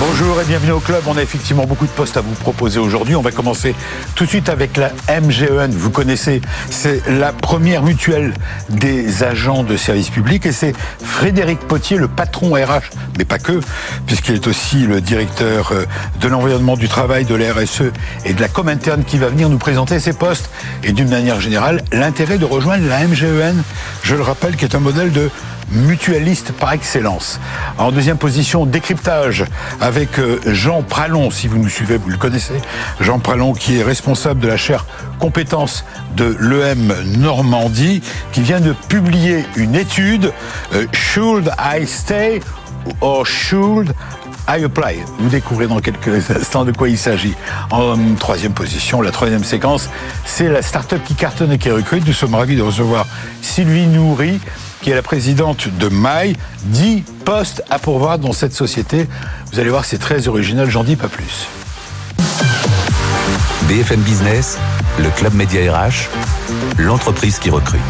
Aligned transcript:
Bonjour 0.00 0.40
et 0.40 0.46
bienvenue 0.46 0.72
au 0.72 0.80
club. 0.80 1.02
On 1.06 1.18
a 1.18 1.22
effectivement 1.22 1.66
beaucoup 1.66 1.84
de 1.84 1.90
postes 1.90 2.16
à 2.16 2.22
vous 2.22 2.32
proposer 2.32 2.78
aujourd'hui. 2.78 3.16
On 3.16 3.20
va 3.20 3.32
commencer 3.32 3.74
tout 4.14 4.24
de 4.24 4.30
suite 4.30 4.48
avec 4.48 4.78
la 4.78 4.92
MGEN. 5.20 5.70
Vous 5.72 5.90
connaissez, 5.90 6.40
c'est 6.70 7.06
la 7.06 7.34
première 7.34 7.82
mutuelle 7.82 8.32
des 8.70 9.24
agents 9.24 9.62
de 9.62 9.76
service 9.76 10.08
public 10.08 10.46
et 10.46 10.52
c'est 10.52 10.72
Frédéric 11.04 11.58
Potier, 11.60 11.98
le 11.98 12.08
patron 12.08 12.54
RH, 12.54 12.88
mais 13.18 13.26
pas 13.26 13.38
que, 13.38 13.60
puisqu'il 14.06 14.36
est 14.36 14.46
aussi 14.46 14.86
le 14.86 15.02
directeur 15.02 15.72
euh, 15.72 15.84
de 16.22 16.28
l'environnement 16.28 16.78
du 16.78 16.88
travail, 16.88 17.26
de 17.26 17.34
la 17.34 17.52
RSE 17.52 17.92
et 18.24 18.32
de 18.32 18.40
la 18.40 18.48
com 18.48 18.68
interne 18.68 19.04
qui 19.04 19.18
va 19.18 19.28
venir 19.28 19.50
nous 19.50 19.58
présenter 19.58 20.00
ses 20.00 20.14
postes 20.14 20.48
et 20.82 20.92
d'une 20.92 21.10
manière 21.10 21.42
générale 21.42 21.84
l'intérêt 21.92 22.38
de 22.38 22.46
rejoindre 22.46 22.88
la 22.88 23.06
MGEN. 23.06 23.62
Je 24.02 24.14
le 24.16 24.22
rappelle, 24.22 24.56
qui 24.56 24.64
est 24.64 24.74
un 24.74 24.80
modèle 24.80 25.12
de 25.12 25.28
mutualiste 25.70 26.52
par 26.52 26.72
excellence. 26.72 27.40
En 27.78 27.92
deuxième 27.92 28.18
position, 28.18 28.66
décryptage 28.66 29.44
avec 29.80 30.18
euh, 30.18 30.40
Jean 30.46 30.82
Pralon, 30.82 31.30
si 31.30 31.48
vous 31.48 31.58
nous 31.58 31.68
suivez, 31.68 31.96
vous 31.96 32.10
le 32.10 32.16
connaissez. 32.16 32.54
Jean 33.00 33.18
Pralon 33.18 33.52
qui 33.52 33.78
est 33.78 33.82
responsable 33.82 34.40
de 34.40 34.48
la 34.48 34.56
chaire 34.56 34.86
compétences 35.18 35.84
de 36.16 36.36
l'EM 36.40 36.92
Normandie, 37.18 38.02
qui 38.32 38.40
vient 38.40 38.60
de 38.60 38.72
publier 38.88 39.44
une 39.56 39.74
étude, 39.74 40.32
euh, 40.74 40.86
Should 40.92 41.50
I 41.58 41.86
Stay 41.86 42.40
or 43.00 43.26
Should 43.26 43.92
I 44.48 44.64
Apply? 44.64 44.98
Vous 45.18 45.28
découvrez 45.28 45.66
dans 45.66 45.80
quelques 45.80 46.30
instants 46.36 46.64
de 46.64 46.72
quoi 46.72 46.88
il 46.88 46.98
s'agit. 46.98 47.34
En 47.70 47.96
troisième 48.18 48.52
position, 48.52 49.00
la 49.00 49.12
troisième 49.12 49.44
séquence, 49.44 49.88
c'est 50.24 50.48
la 50.48 50.62
start-up 50.62 51.02
qui 51.04 51.14
cartonne 51.14 51.52
et 51.52 51.58
qui 51.58 51.70
recrute. 51.70 52.06
Nous 52.06 52.12
sommes 52.12 52.34
ravis 52.34 52.56
de 52.56 52.62
recevoir 52.62 53.06
Sylvie 53.42 53.86
Nourri, 53.86 54.40
qui 54.82 54.90
est 54.90 54.94
la 54.94 55.02
présidente 55.02 55.68
de 55.68 55.88
Maille. 55.88 56.36
10 56.64 57.04
postes 57.24 57.62
à 57.70 57.78
pourvoir 57.78 58.18
dans 58.18 58.32
cette 58.32 58.52
société. 58.52 59.08
Vous 59.52 59.60
allez 59.60 59.70
voir, 59.70 59.84
c'est 59.84 59.98
très 59.98 60.28
original, 60.28 60.68
j'en 60.70 60.84
dis 60.84 60.96
pas 60.96 61.08
plus. 61.08 61.46
BFM 63.68 64.00
Business, 64.00 64.58
le 64.98 65.10
club 65.10 65.34
Média 65.34 65.60
RH, 65.72 66.08
l'entreprise 66.78 67.38
qui 67.38 67.50
recrute. 67.50 67.80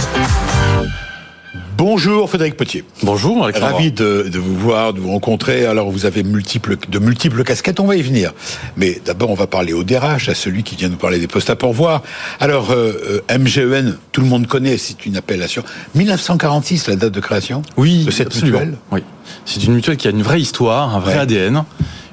Bonjour 1.84 2.28
Frédéric 2.28 2.59
Petier. 2.59 2.84
Bonjour 3.03 3.42
Alexandre. 3.42 3.73
Ravi 3.73 3.91
de, 3.91 4.28
de, 4.31 4.39
vous 4.39 4.55
voir, 4.55 4.92
de 4.92 5.00
vous 5.00 5.12
rencontrer. 5.12 5.64
Alors 5.64 5.91
vous 5.91 6.05
avez 6.05 6.23
multiples, 6.23 6.77
de 6.77 6.98
multiples 6.98 7.42
casquettes, 7.42 7.81
on 7.81 7.86
va 7.86 7.97
y 7.97 8.03
venir. 8.03 8.34
Mais 8.77 9.00
d'abord 9.03 9.31
on 9.31 9.34
va 9.34 9.47
parler 9.47 9.73
au 9.73 9.83
DRH, 9.83 10.28
à 10.28 10.34
celui 10.34 10.62
qui 10.62 10.77
vient 10.77 10.91
nous 10.91 10.98
parler 10.98 11.19
des 11.19 11.27
postes 11.27 11.48
à 11.48 11.56
pourvoir. 11.56 12.03
Alors 12.39 12.70
euh, 12.73 13.23
MGEN, 13.34 13.97
tout 14.12 14.20
le 14.20 14.27
monde 14.27 14.47
connaît, 14.47 14.77
c'est 14.77 15.06
une 15.06 15.17
appellation. 15.17 15.64
1946, 15.95 16.86
la 16.89 16.97
date 16.97 17.14
de 17.14 17.20
création 17.20 17.62
oui, 17.78 18.05
de 18.05 18.11
cette 18.11 18.27
absolument. 18.27 18.58
mutuelle 18.58 18.77
Oui, 18.92 19.01
c'est 19.47 19.64
une 19.64 19.73
mutuelle 19.73 19.97
qui 19.97 20.06
a 20.06 20.11
une 20.11 20.23
vraie 20.23 20.42
histoire, 20.42 20.95
un 20.95 21.01
vrai 21.01 21.14
Ouais. 21.14 21.20
ADN. 21.20 21.64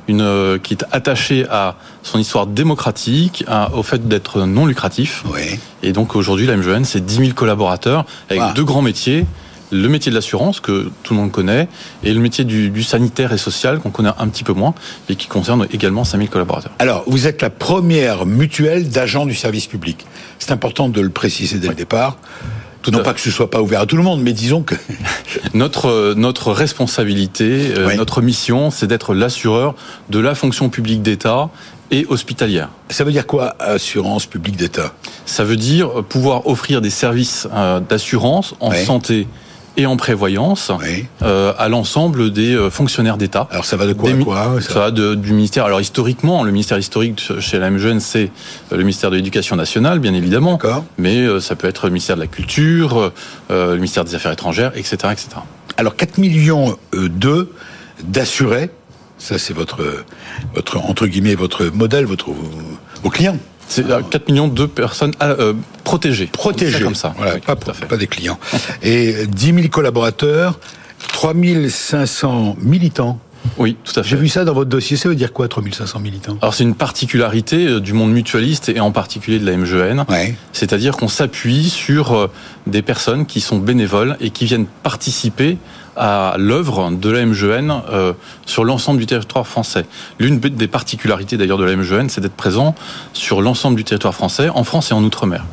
Une, 0.09 0.21
euh, 0.21 0.57
qui 0.57 0.75
est 0.75 0.85
attachée 0.93 1.45
à 1.51 1.75
son 2.01 2.17
histoire 2.17 2.47
démocratique, 2.47 3.43
à- 3.45 3.73
au 3.75 3.83
fait 3.83 4.07
d'être 4.07 4.45
non 4.45 4.65
lucratif. 4.65 5.25
Oui. 5.25 5.59
Et 5.83 5.91
donc 5.91 6.15
aujourd'hui, 6.15 6.45
la 6.47 6.55
MGN, 6.55 6.85
c'est 6.85 7.05
10 7.05 7.15
000 7.17 7.29
collaborateurs 7.33 8.05
avec 8.29 8.41
deux 8.55 8.63
grands 8.63 8.81
métiers. 8.81 9.25
Le 9.71 9.87
métier 9.89 10.09
de 10.09 10.15
l'assurance, 10.15 10.59
que 10.59 10.89
tout 11.03 11.13
le 11.13 11.19
monde 11.19 11.31
connaît, 11.31 11.67
et 12.03 12.13
le 12.13 12.19
métier 12.19 12.45
du, 12.45 12.69
du 12.69 12.83
sanitaire 12.83 13.33
et 13.33 13.37
social, 13.37 13.79
qu'on 13.79 13.89
connaît 13.89 14.11
un 14.17 14.27
petit 14.27 14.43
peu 14.43 14.53
moins, 14.53 14.73
et 15.09 15.15
qui 15.15 15.27
concerne 15.27 15.67
également 15.71 16.03
5 16.03 16.17
000 16.17 16.29
collaborateurs. 16.29 16.71
Alors, 16.79 17.03
vous 17.07 17.27
êtes 17.27 17.41
la 17.41 17.49
première 17.49 18.25
mutuelle 18.25 18.89
d'agents 18.89 19.25
du 19.25 19.35
service 19.35 19.67
public. 19.67 20.05
C'est 20.39 20.51
important 20.51 20.89
de 20.89 21.01
le 21.01 21.09
préciser 21.09 21.59
dès 21.59 21.67
le 21.67 21.75
départ. 21.75 22.17
Tout 22.81 22.91
non 22.91 23.03
pas 23.03 23.13
que 23.13 23.19
ce 23.19 23.31
soit 23.31 23.49
pas 23.49 23.61
ouvert 23.61 23.81
à 23.81 23.85
tout 23.85 23.97
le 23.97 24.03
monde, 24.03 24.21
mais 24.21 24.31
disons 24.31 24.63
que 24.63 24.75
Notre, 25.53 25.87
euh, 25.87 26.13
notre 26.15 26.51
responsabilité, 26.51 27.73
euh, 27.75 27.95
notre 27.95 28.21
mission, 28.21 28.71
c'est 28.71 28.87
d'être 28.87 29.13
l'assureur 29.13 29.75
de 30.09 30.19
la 30.19 30.35
fonction 30.35 30.69
publique 30.69 31.01
d'État 31.01 31.49
et 31.91 32.05
hospitalière. 32.09 32.69
ça 32.89 33.03
veut 33.03 33.11
dire 33.11 33.25
quoi 33.25 33.55
assurance 33.59 34.25
publique 34.25 34.57
d'État? 34.57 34.93
Ça 35.25 35.43
veut 35.43 35.55
dire 35.55 36.03
pouvoir 36.03 36.47
offrir 36.47 36.81
des 36.81 36.89
services 36.89 37.47
euh, 37.53 37.79
d'assurance 37.79 38.55
en 38.59 38.71
santé 38.71 39.27
et 39.77 39.85
en 39.85 39.95
prévoyance 39.95 40.71
Oui. 40.81 41.05
euh, 41.21 41.53
à 41.57 41.69
l'ensemble 41.69 42.31
des 42.33 42.55
euh, 42.55 42.69
fonctionnaires 42.69 43.17
d'État. 43.17 43.47
Alors 43.51 43.63
ça 43.63 43.77
va 43.77 43.85
de 43.85 43.93
quoi 43.93 44.11
Des 44.11 44.19
à 44.19 44.23
quoi 44.23 44.57
Ça 44.61 44.73
va 44.79 44.91
de- 44.91 45.15
du 45.15 45.33
ministère. 45.33 45.65
Alors 45.65 45.79
historiquement, 45.79 46.43
le 46.43 46.51
ministère 46.51 46.77
historique 46.79 47.21
chez 47.39 47.59
la 47.59 47.69
MGN, 47.69 47.99
c'est 47.99 48.31
euh, 48.71 48.77
le 48.77 48.79
ministère 48.83 49.11
de 49.11 49.15
l'Éducation 49.15 49.55
nationale, 49.55 49.99
bien 49.99 50.13
évidemment. 50.15 50.53
D'accord. 50.53 50.83
Mais 50.97 51.17
euh, 51.17 51.39
ça 51.39 51.55
peut 51.55 51.67
être 51.67 51.85
le 51.85 51.91
ministère 51.91 52.15
de 52.15 52.21
la 52.21 52.27
Culture, 52.27 53.11
euh, 53.51 53.69
le 53.71 53.75
ministère 53.75 54.03
des 54.03 54.15
Affaires 54.15 54.31
étrangères, 54.31 54.71
etc., 54.75 54.95
etc. 55.11 55.27
Alors 55.77 55.95
4 55.95 56.17
millions 56.17 56.75
euh, 56.95 57.07
d'eux 57.07 57.53
d'assurés, 58.03 58.71
ça 59.19 59.37
c'est 59.37 59.53
votre 59.53 59.79
votre 60.55 60.77
entre 60.77 61.05
guillemets 61.07 61.35
votre 61.35 61.65
modèle, 61.65 62.05
votre 62.05 62.29
vos 63.03 63.09
clients 63.09 63.37
C'est 63.67 63.89
euh, 63.89 64.01
4 64.01 64.29
millions 64.29 64.47
de 64.47 64.65
personnes 64.65 65.13
ah, 65.19 65.29
euh, 65.29 65.53
protégées. 65.83 66.27
protégés 66.27 66.83
comme 66.83 66.95
ça. 66.95 67.13
Voilà, 67.17 67.35
Oui, 67.35 67.41
pas, 67.87 67.97
des 67.97 68.07
clients. 68.07 68.39
Et 68.81 69.25
10 69.27 69.53
000 69.53 69.67
collaborateurs, 69.69 70.59
3500 71.13 72.57
militants. 72.59 73.19
Oui, 73.57 73.77
tout 73.83 73.97
à 73.99 74.03
fait. 74.03 74.09
J'ai 74.09 74.15
vu 74.15 74.27
ça 74.27 74.45
dans 74.45 74.53
votre 74.53 74.69
dossier. 74.69 74.97
Ça 74.97 75.09
veut 75.09 75.15
dire 75.15 75.33
quoi 75.33 75.47
3500 75.47 75.99
militants? 75.99 76.37
Alors 76.41 76.53
c'est 76.53 76.63
une 76.63 76.75
particularité 76.75 77.67
euh, 77.67 77.79
du 77.79 77.93
monde 77.93 78.11
mutualiste 78.11 78.69
et 78.69 78.79
en 78.79 78.91
particulier 78.91 79.39
de 79.39 79.45
la 79.45 79.55
MGN. 79.57 80.05
Ouais. 80.09 80.35
C'est-à-dire 80.53 80.97
qu'on 80.97 81.07
s'appuie 81.07 81.69
sur 81.69 82.13
euh, 82.13 82.27
des 82.65 82.81
personnes 82.81 83.25
qui 83.25 83.41
sont 83.41 83.57
bénévoles 83.57 84.17
et 84.19 84.29
qui 84.29 84.45
viennent 84.45 84.65
participer 84.83 85.57
à 85.97 86.35
l'œuvre 86.37 86.91
de 86.91 87.09
la 87.09 87.25
MGN 87.25 87.71
euh, 87.91 88.13
sur 88.45 88.63
l'ensemble 88.63 88.99
du 88.99 89.05
territoire 89.05 89.47
français. 89.47 89.85
L'une 90.19 90.39
des 90.39 90.67
particularités 90.67 91.37
d'ailleurs 91.37 91.57
de 91.57 91.65
la 91.65 91.75
MGN, 91.75 92.09
c'est 92.09 92.21
d'être 92.21 92.35
présent 92.35 92.75
sur 93.13 93.41
l'ensemble 93.41 93.75
du 93.75 93.83
territoire 93.83 94.13
français, 94.13 94.49
en 94.49 94.63
France 94.63 94.91
et 94.91 94.93
en 94.93 95.03
Outre-mer. 95.03 95.43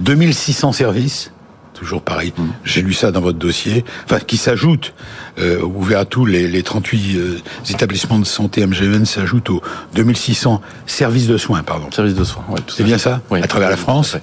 2600 0.00 0.72
services. 0.72 1.30
Toujours 1.74 2.02
pareil. 2.02 2.32
Mm. 2.36 2.42
J'ai 2.64 2.82
lu 2.82 2.92
ça 2.92 3.10
dans 3.10 3.20
votre 3.20 3.38
dossier. 3.38 3.84
Enfin, 4.04 4.20
qui 4.20 4.36
s'ajoute, 4.36 4.94
euh, 5.38 5.60
ouvert 5.60 6.00
à 6.00 6.04
tous 6.04 6.24
les, 6.24 6.46
les 6.46 6.62
38 6.62 7.16
euh, 7.16 7.38
établissements 7.68 8.18
de 8.18 8.24
santé 8.24 8.64
MGN, 8.64 9.04
s'ajoutent 9.04 9.50
aux 9.50 9.62
2600 9.94 10.62
services 10.86 11.26
de 11.26 11.36
soins, 11.36 11.62
pardon. 11.62 11.90
Service 11.90 12.14
de 12.14 12.24
soins, 12.24 12.44
à 12.52 12.60
C'est 12.68 12.84
bien 12.84 12.98
ça? 12.98 13.20
Oui, 13.30 13.40
À 13.42 13.46
travers 13.46 13.70
la 13.70 13.76
France. 13.76 14.16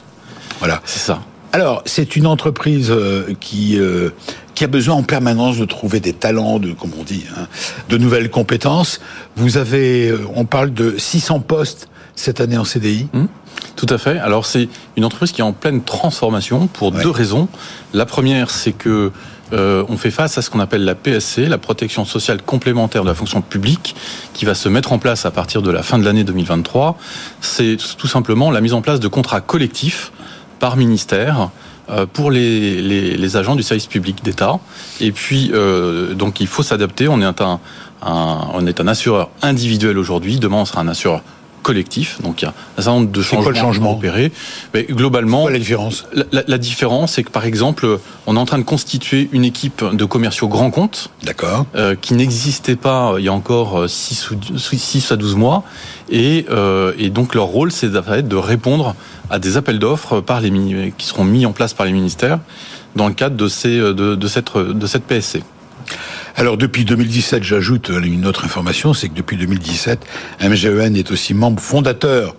Voilà. 0.59 0.81
C'est 0.85 0.99
ça. 0.99 1.21
Alors, 1.53 1.83
c'est 1.85 2.15
une 2.15 2.27
entreprise 2.27 2.89
euh, 2.91 3.33
qui 3.41 3.77
qui 4.61 4.65
a 4.65 4.67
besoin 4.67 4.93
en 4.93 5.01
permanence 5.01 5.57
de 5.57 5.65
trouver 5.65 5.99
des 5.99 6.13
talents, 6.13 6.59
de 6.59 6.71
comme 6.73 6.91
on 6.99 7.03
dit, 7.03 7.23
hein, 7.35 7.47
de 7.89 7.97
nouvelles 7.97 8.29
compétences. 8.29 9.01
Vous 9.35 9.57
avez, 9.57 10.09
euh, 10.09 10.19
on 10.35 10.45
parle 10.45 10.71
de 10.71 10.99
600 10.99 11.39
postes 11.39 11.89
cette 12.13 12.39
année 12.41 12.59
en 12.59 12.63
CDI. 12.63 13.07
Tout 13.75 13.87
à 13.89 13.97
fait. 13.97 14.19
Alors 14.19 14.45
c'est 14.45 14.69
une 14.97 15.03
entreprise 15.03 15.31
qui 15.31 15.41
est 15.41 15.43
en 15.43 15.51
pleine 15.53 15.81
transformation 15.81 16.67
pour 16.67 16.93
Ouais. 16.93 17.01
deux 17.01 17.09
raisons. 17.09 17.47
La 17.95 18.05
première, 18.05 18.51
c'est 18.51 18.71
que 18.73 19.11
euh, 19.51 19.83
on 19.89 19.97
fait 19.97 20.11
face 20.11 20.37
à 20.37 20.43
ce 20.43 20.51
qu'on 20.51 20.59
appelle 20.59 20.85
la 20.85 20.93
PSC, 20.93 21.47
la 21.47 21.57
protection 21.57 22.05
sociale 22.05 22.43
complémentaire 22.43 23.01
de 23.01 23.07
la 23.07 23.15
fonction 23.15 23.41
publique, 23.41 23.95
qui 24.35 24.45
va 24.45 24.53
se 24.53 24.69
mettre 24.69 24.93
en 24.93 24.99
place 24.99 25.25
à 25.25 25.31
partir 25.31 25.63
de 25.63 25.71
la 25.71 25.81
fin 25.81 25.97
de 25.97 26.05
l'année 26.05 26.23
2023. 26.23 26.99
C'est 27.41 27.77
tout 27.97 28.07
simplement 28.07 28.51
la 28.51 28.61
mise 28.61 28.73
en 28.73 28.83
place 28.83 28.99
de 28.99 29.07
contrats 29.07 29.41
collectifs 29.41 30.11
par 30.59 30.77
ministère 30.77 31.49
pour 32.13 32.31
les, 32.31 33.35
agents 33.35 33.55
du 33.55 33.63
service 33.63 33.87
public 33.87 34.23
d'État. 34.23 34.59
Et 34.99 35.11
puis, 35.11 35.51
euh, 35.53 36.13
donc, 36.13 36.39
il 36.39 36.47
faut 36.47 36.63
s'adapter. 36.63 37.07
On 37.07 37.21
est 37.21 37.41
on 38.03 38.67
est 38.67 38.79
un 38.79 38.87
assureur 38.87 39.29
individuel 39.41 39.97
aujourd'hui. 39.97 40.37
Demain, 40.37 40.57
on 40.57 40.65
sera 40.65 40.81
un 40.81 40.87
assureur 40.87 41.21
collectif. 41.61 42.21
Donc, 42.21 42.41
il 42.41 42.45
y 42.45 42.47
a 42.47 42.51
un 42.77 42.81
certain 42.81 42.99
nombre 42.99 43.11
de 43.11 43.21
changements 43.21 43.43
quoi 43.43 43.51
le 43.51 43.57
changement 43.57 43.91
à 43.91 43.93
opérer. 43.95 44.31
Mais 44.73 44.83
globalement, 44.83 45.47
est 45.49 45.53
la 45.53 45.59
différence 45.59 46.05
la, 46.13 46.23
la- 46.31 46.43
la 46.47 46.57
différence, 46.57 47.13
c'est 47.13 47.23
que 47.23 47.31
par 47.31 47.45
exemple, 47.45 47.99
on 48.27 48.35
est 48.35 48.39
en 48.39 48.45
train 48.45 48.57
de 48.59 48.63
constituer 48.63 49.29
une 49.31 49.45
équipe 49.45 49.83
de 49.93 50.05
commerciaux 50.05 50.47
grands 50.47 50.71
comptes 50.71 51.09
D'accord. 51.23 51.65
euh, 51.75 51.95
qui 51.99 52.13
n'existait 52.13 52.75
pas 52.75 53.13
euh, 53.13 53.19
il 53.19 53.25
y 53.25 53.29
a 53.29 53.33
encore 53.33 53.89
6 53.89 54.31
ou 54.31 54.35
6 54.59 55.11
à 55.11 55.15
12 55.17 55.35
mois. 55.35 55.63
Et, 56.09 56.45
euh, 56.49 56.93
et 56.97 57.09
donc 57.09 57.35
leur 57.35 57.45
rôle, 57.45 57.71
c'est 57.71 57.89
de 58.23 58.35
répondre 58.35 58.95
à 59.29 59.39
des 59.39 59.55
appels 59.57 59.79
d'offres 59.79 60.19
par 60.19 60.41
les 60.41 60.51
qui 60.97 61.05
seront 61.07 61.23
mis 61.23 61.45
en 61.45 61.53
place 61.53 61.73
par 61.73 61.85
les 61.85 61.93
ministères 61.93 62.39
dans 62.97 63.07
le 63.07 63.13
cadre 63.13 63.37
de, 63.37 63.47
ces, 63.47 63.77
de, 63.77 63.93
de 64.15 64.27
cette, 64.27 64.57
de 64.57 64.87
cette 64.87 65.03
PSC. 65.03 65.41
Alors 66.35 66.57
depuis 66.57 66.85
2017, 66.85 67.43
j'ajoute 67.43 67.89
une 67.89 68.25
autre 68.25 68.45
information, 68.45 68.93
c'est 68.93 69.09
que 69.09 69.15
depuis 69.15 69.37
2017, 69.37 70.05
MGEN 70.41 70.95
est 70.95 71.11
aussi 71.11 71.33
membre 71.33 71.61
fondateur 71.61 72.35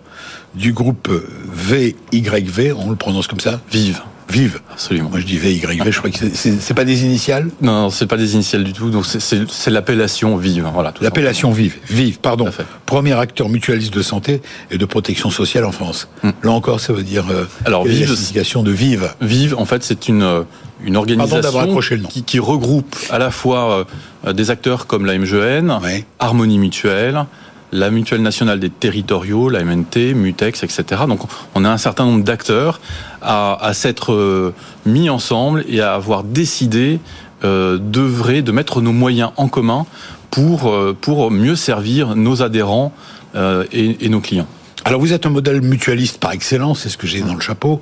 du 0.54 0.72
groupe 0.72 1.10
VYV, 1.52 2.74
on 2.76 2.90
le 2.90 2.96
prononce 2.96 3.26
comme 3.26 3.40
ça 3.40 3.60
Vive. 3.70 4.00
Vive. 4.28 4.60
Absolument. 4.70 5.10
Moi, 5.10 5.20
je 5.20 5.26
dis 5.26 5.38
VYV, 5.38 5.90
je 5.90 5.98
crois 5.98 6.10
que 6.10 6.16
c'est 6.34 6.74
pas 6.74 6.84
des 6.84 7.04
initiales? 7.04 7.48
Non, 7.60 7.72
non 7.72 7.90
c'est 7.90 8.06
pas 8.06 8.16
des 8.16 8.34
initiales 8.34 8.64
du 8.64 8.72
tout. 8.72 8.90
Donc, 8.90 9.04
c'est 9.06 9.70
l'appellation 9.70 10.36
Vive. 10.36 10.68
Voilà, 10.72 10.94
l'appellation 11.00 11.50
Vive. 11.50 11.76
Vive, 11.88 12.18
pardon. 12.18 12.48
Premier 12.86 13.12
acteur 13.12 13.48
mutualiste 13.48 13.92
de 13.92 14.02
santé 14.02 14.42
et 14.70 14.78
de 14.78 14.84
protection 14.84 15.30
sociale 15.30 15.64
en 15.64 15.72
France. 15.72 16.08
Hmm. 16.22 16.30
Là 16.42 16.52
encore, 16.52 16.80
ça 16.80 16.92
veut 16.92 17.02
dire. 17.02 17.24
Euh, 17.30 17.44
Alors, 17.64 17.84
Vive. 17.84 18.08
de 18.10 18.70
Vive. 18.70 19.10
Vive, 19.20 19.54
en 19.56 19.64
fait, 19.64 19.82
c'est 19.82 20.08
une, 20.08 20.22
euh, 20.22 20.42
une 20.84 20.96
organisation 20.96 21.80
qui, 22.08 22.22
qui, 22.22 22.38
regroupe 22.38 22.96
à 23.10 23.18
la 23.18 23.30
fois 23.30 23.86
euh, 24.26 24.32
des 24.32 24.50
acteurs 24.50 24.86
comme 24.86 25.06
la 25.06 25.18
MGN, 25.18 25.80
Harmonie 26.18 26.58
Mutuelle, 26.58 27.26
la 27.72 27.90
Mutuelle 27.90 28.22
nationale 28.22 28.60
des 28.60 28.70
territoriaux, 28.70 29.48
la 29.48 29.64
MNT, 29.64 30.14
Mutex, 30.14 30.62
etc. 30.62 31.02
Donc 31.08 31.20
on 31.54 31.64
a 31.64 31.70
un 31.70 31.78
certain 31.78 32.04
nombre 32.04 32.22
d'acteurs 32.22 32.80
à, 33.22 33.70
s'être 33.72 34.12
euh, 34.12 34.54
mis 34.84 35.08
ensemble 35.08 35.64
et 35.68 35.80
à 35.80 35.94
avoir 35.94 36.22
décidé 36.22 37.00
euh, 37.44 37.78
d'œuvrer, 37.78 38.42
de 38.42 38.52
mettre 38.52 38.80
nos 38.80 38.92
moyens 38.92 39.30
en 39.36 39.48
commun 39.48 39.86
pour, 40.30 40.70
euh, 40.70 40.96
pour 40.98 41.30
mieux 41.30 41.56
servir 41.56 42.14
nos 42.14 42.42
adhérents 42.42 42.92
et, 43.72 44.10
nos 44.10 44.20
clients. 44.20 44.46
Alors 44.84 45.00
vous 45.00 45.14
êtes 45.14 45.24
un 45.24 45.30
modèle 45.30 45.62
mutualiste 45.62 46.18
par 46.18 46.32
excellence, 46.32 46.80
c'est 46.80 46.90
ce 46.90 46.98
que 46.98 47.06
j'ai 47.06 47.22
dans 47.22 47.34
le 47.34 47.40
chapeau, 47.40 47.80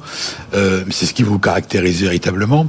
c'est 0.53 1.07
ce 1.07 1.13
qui 1.13 1.25
vous 1.25 1.41
caractérise 1.41 2.03
véritablement. 2.03 2.69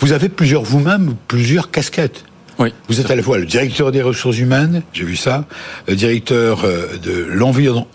Vous 0.00 0.12
avez 0.12 0.30
plusieurs 0.30 0.62
vous-même, 0.62 1.14
plusieurs 1.28 1.70
casquettes. 1.70 2.24
Oui, 2.62 2.72
vous 2.88 3.00
êtes 3.00 3.10
à 3.10 3.16
la 3.16 3.22
fois 3.24 3.38
le 3.38 3.46
directeur 3.46 3.90
des 3.90 4.02
ressources 4.02 4.38
humaines, 4.38 4.82
j'ai 4.92 5.02
vu 5.02 5.16
ça, 5.16 5.46
le 5.88 5.96
directeur 5.96 6.64
euh, 6.64 6.96
de 7.02 7.26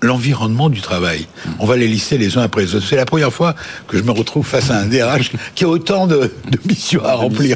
l'environnement 0.02 0.69
du 0.69 0.81
travail. 0.81 1.25
Hmm. 1.46 1.52
On 1.60 1.66
va 1.66 1.78
les 1.78 1.88
lister 1.88 2.18
les 2.18 2.38
uns 2.38 2.42
après 2.42 2.64
les 2.64 2.75
autres. 2.75 2.86
C'est 2.86 2.98
la 2.98 3.06
première 3.06 3.31
fois 3.31 3.56
que 3.88 3.98
je 3.98 4.04
me 4.04 4.12
retrouve 4.12 4.46
face 4.46 4.69
à 4.69 4.78
un 4.80 4.86
DRH 4.86 5.31
qui 5.56 5.64
a 5.64 5.69
autant 5.69 6.06
de, 6.06 6.34
missions 6.66 7.06
à 7.06 7.14
remplir. 7.14 7.56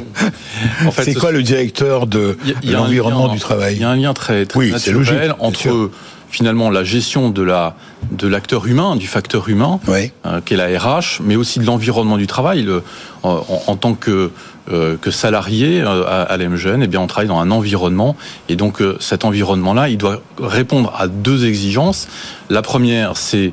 En 0.86 0.90
fait, 0.90 1.04
c'est 1.04 1.14
quoi 1.14 1.32
le 1.32 1.42
directeur 1.42 2.06
de 2.06 2.38
l'environnement 2.64 3.28
du 3.28 3.38
travail 3.38 3.76
Il 3.76 3.82
y 3.82 3.84
a 3.84 3.90
un 3.90 3.96
lien 3.96 4.14
très, 4.14 4.46
très 4.46 4.58
oui, 4.58 4.70
naturel 4.70 5.34
entre 5.38 5.90
finalement 6.32 6.70
la 6.70 6.82
gestion 6.82 7.30
de 7.30 7.42
la 7.42 7.76
de 8.10 8.26
l'acteur 8.26 8.66
humain, 8.66 8.96
du 8.96 9.06
facteur 9.06 9.48
humain, 9.48 9.78
oui. 9.86 10.10
Euh, 10.26 10.40
qui 10.44 10.54
est 10.54 10.56
la 10.56 10.66
RH, 10.66 11.20
mais 11.22 11.36
aussi 11.36 11.60
de 11.60 11.64
l'environnement 11.64 12.16
du 12.16 12.26
travail. 12.26 12.62
Le, 12.62 12.82
en, 13.22 13.44
en, 13.68 13.76
tant 13.76 13.94
que 13.94 14.32
euh, 14.70 14.96
que 14.96 15.10
salarié 15.10 15.80
euh, 15.80 16.04
à, 16.06 16.22
à 16.22 16.36
l'MGN, 16.36 16.82
eh 16.82 16.86
bien, 16.86 17.00
on 17.00 17.08
travaille 17.08 17.26
dans 17.26 17.40
un 17.40 17.50
environnement. 17.50 18.16
Et 18.48 18.54
donc, 18.54 18.80
euh, 18.80 18.96
cet 19.00 19.24
environnement-là, 19.24 19.88
il 19.88 19.98
doit 19.98 20.22
répondre 20.40 20.94
à 20.96 21.08
deux 21.08 21.46
exigences. 21.46 22.06
La 22.48 22.62
première, 22.62 23.16
c'est 23.16 23.52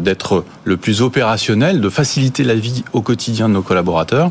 d'être 0.00 0.44
le 0.64 0.76
plus 0.76 1.02
opérationnel, 1.02 1.80
de 1.80 1.88
faciliter 1.88 2.42
la 2.42 2.56
vie 2.56 2.82
au 2.92 3.00
quotidien 3.00 3.48
de 3.48 3.54
nos 3.54 3.62
collaborateurs. 3.62 4.28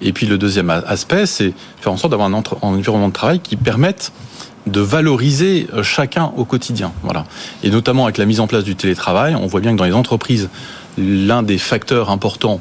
Et 0.00 0.12
puis 0.12 0.26
le 0.26 0.38
deuxième 0.38 0.70
aspect, 0.70 1.24
c'est 1.24 1.52
faire 1.80 1.92
en 1.92 1.96
sorte 1.96 2.10
d'avoir 2.10 2.28
un, 2.28 2.42
environnement 2.62 3.06
de 3.06 3.12
travail 3.12 3.38
qui 3.38 3.54
permette 3.54 4.10
de 4.70 4.80
valoriser 4.80 5.66
chacun 5.82 6.32
au 6.36 6.44
quotidien. 6.44 6.92
Voilà. 7.02 7.24
Et 7.62 7.70
notamment 7.70 8.04
avec 8.04 8.18
la 8.18 8.26
mise 8.26 8.40
en 8.40 8.46
place 8.46 8.64
du 8.64 8.76
télétravail, 8.76 9.34
on 9.34 9.46
voit 9.46 9.60
bien 9.60 9.72
que 9.72 9.78
dans 9.78 9.84
les 9.84 9.92
entreprises, 9.92 10.48
l'un 10.96 11.42
des 11.42 11.58
facteurs 11.58 12.10
importants, 12.10 12.60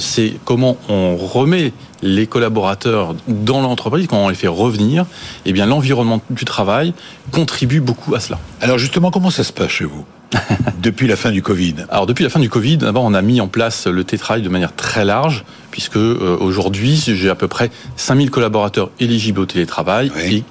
c'est 0.00 0.34
comment 0.44 0.76
on 0.88 1.16
remet 1.16 1.72
les 2.02 2.26
collaborateurs 2.26 3.14
dans 3.28 3.60
l'entreprise, 3.60 4.06
quand 4.06 4.18
on 4.18 4.28
les 4.28 4.34
fait 4.34 4.48
revenir, 4.48 5.06
eh 5.44 5.52
bien 5.52 5.66
l'environnement 5.66 6.20
du 6.30 6.44
travail 6.44 6.94
contribue 7.30 7.80
beaucoup 7.80 8.14
à 8.14 8.20
cela. 8.20 8.38
Alors 8.60 8.78
justement, 8.78 9.10
comment 9.10 9.30
ça 9.30 9.44
se 9.44 9.52
passe 9.52 9.70
chez 9.70 9.84
vous 9.84 10.04
depuis 10.82 11.06
la 11.06 11.16
fin 11.16 11.30
du 11.30 11.42
Covid? 11.42 11.76
Alors 11.90 12.06
depuis 12.06 12.24
la 12.24 12.30
fin 12.30 12.40
du 12.40 12.48
Covid, 12.48 12.78
d'abord 12.78 13.04
on 13.04 13.14
a 13.14 13.22
mis 13.22 13.40
en 13.40 13.48
place 13.48 13.86
le 13.86 14.04
télétravail 14.04 14.42
de 14.42 14.48
manière 14.48 14.74
très 14.74 15.04
large, 15.04 15.44
puisque 15.70 15.96
euh, 15.96 16.36
aujourd'hui 16.40 16.96
j'ai 16.96 17.28
à 17.28 17.34
peu 17.34 17.48
près 17.48 17.70
5000 17.96 18.30
collaborateurs 18.30 18.90
éligibles 18.98 19.40
au 19.40 19.46
télétravail 19.46 20.10
et 20.24 20.42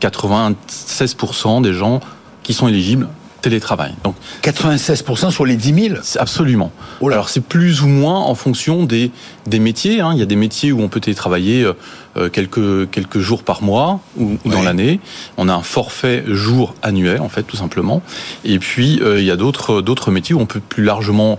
96% 0.00 1.62
des 1.62 1.72
gens 1.72 2.00
qui 2.42 2.54
sont 2.54 2.68
éligibles 2.68 3.08
télétravail. 3.40 3.94
Donc 4.04 4.14
96% 4.42 5.30
sur 5.30 5.44
les 5.46 5.56
10 5.56 5.88
000 5.88 6.00
Absolument. 6.18 6.72
Oh 7.00 7.08
Alors 7.08 7.28
c'est 7.28 7.40
plus 7.40 7.82
ou 7.82 7.86
moins 7.86 8.18
en 8.18 8.34
fonction 8.34 8.84
des, 8.84 9.10
des 9.46 9.58
métiers. 9.58 10.00
Hein. 10.00 10.10
Il 10.12 10.18
y 10.18 10.22
a 10.22 10.26
des 10.26 10.36
métiers 10.36 10.72
où 10.72 10.80
on 10.80 10.88
peut 10.88 11.00
télétravailler 11.00 11.62
euh, 11.62 11.72
euh, 12.16 12.28
quelques, 12.28 12.90
quelques 12.90 13.20
jours 13.20 13.42
par 13.42 13.62
mois 13.62 14.00
ou, 14.18 14.36
dans 14.44 14.62
l'année. 14.62 15.00
On 15.36 15.48
a 15.48 15.54
un 15.54 15.62
forfait 15.62 16.24
jour 16.26 16.74
annuel, 16.82 17.20
en 17.20 17.28
fait, 17.28 17.44
tout 17.44 17.56
simplement. 17.56 18.02
Et 18.44 18.58
puis, 18.58 19.00
euh, 19.02 19.20
il 19.20 19.24
y 19.24 19.30
a 19.30 19.36
d'autres, 19.36 19.82
d'autres 19.82 20.10
métiers 20.10 20.34
où 20.34 20.40
on 20.40 20.46
peut 20.46 20.60
plus 20.60 20.84
largement 20.84 21.38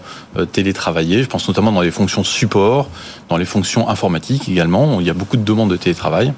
télétravailler. 0.52 1.24
Je 1.24 1.28
pense 1.28 1.48
notamment 1.48 1.72
dans 1.72 1.82
les 1.82 1.92
fonctions 1.92 2.24
support, 2.24 2.90
dans 3.30 3.38
les 3.38 3.46
fonctions 3.46 3.90
informatiques 3.90 4.48
également. 4.48 5.02
Il 5.02 5.08
y 5.08 5.10
a 5.10 5.14
beaucoup 5.14 5.38
de 5.38 5.44
demandes 5.44 5.72
de 5.72 5.76
télétravail. 5.76 6.34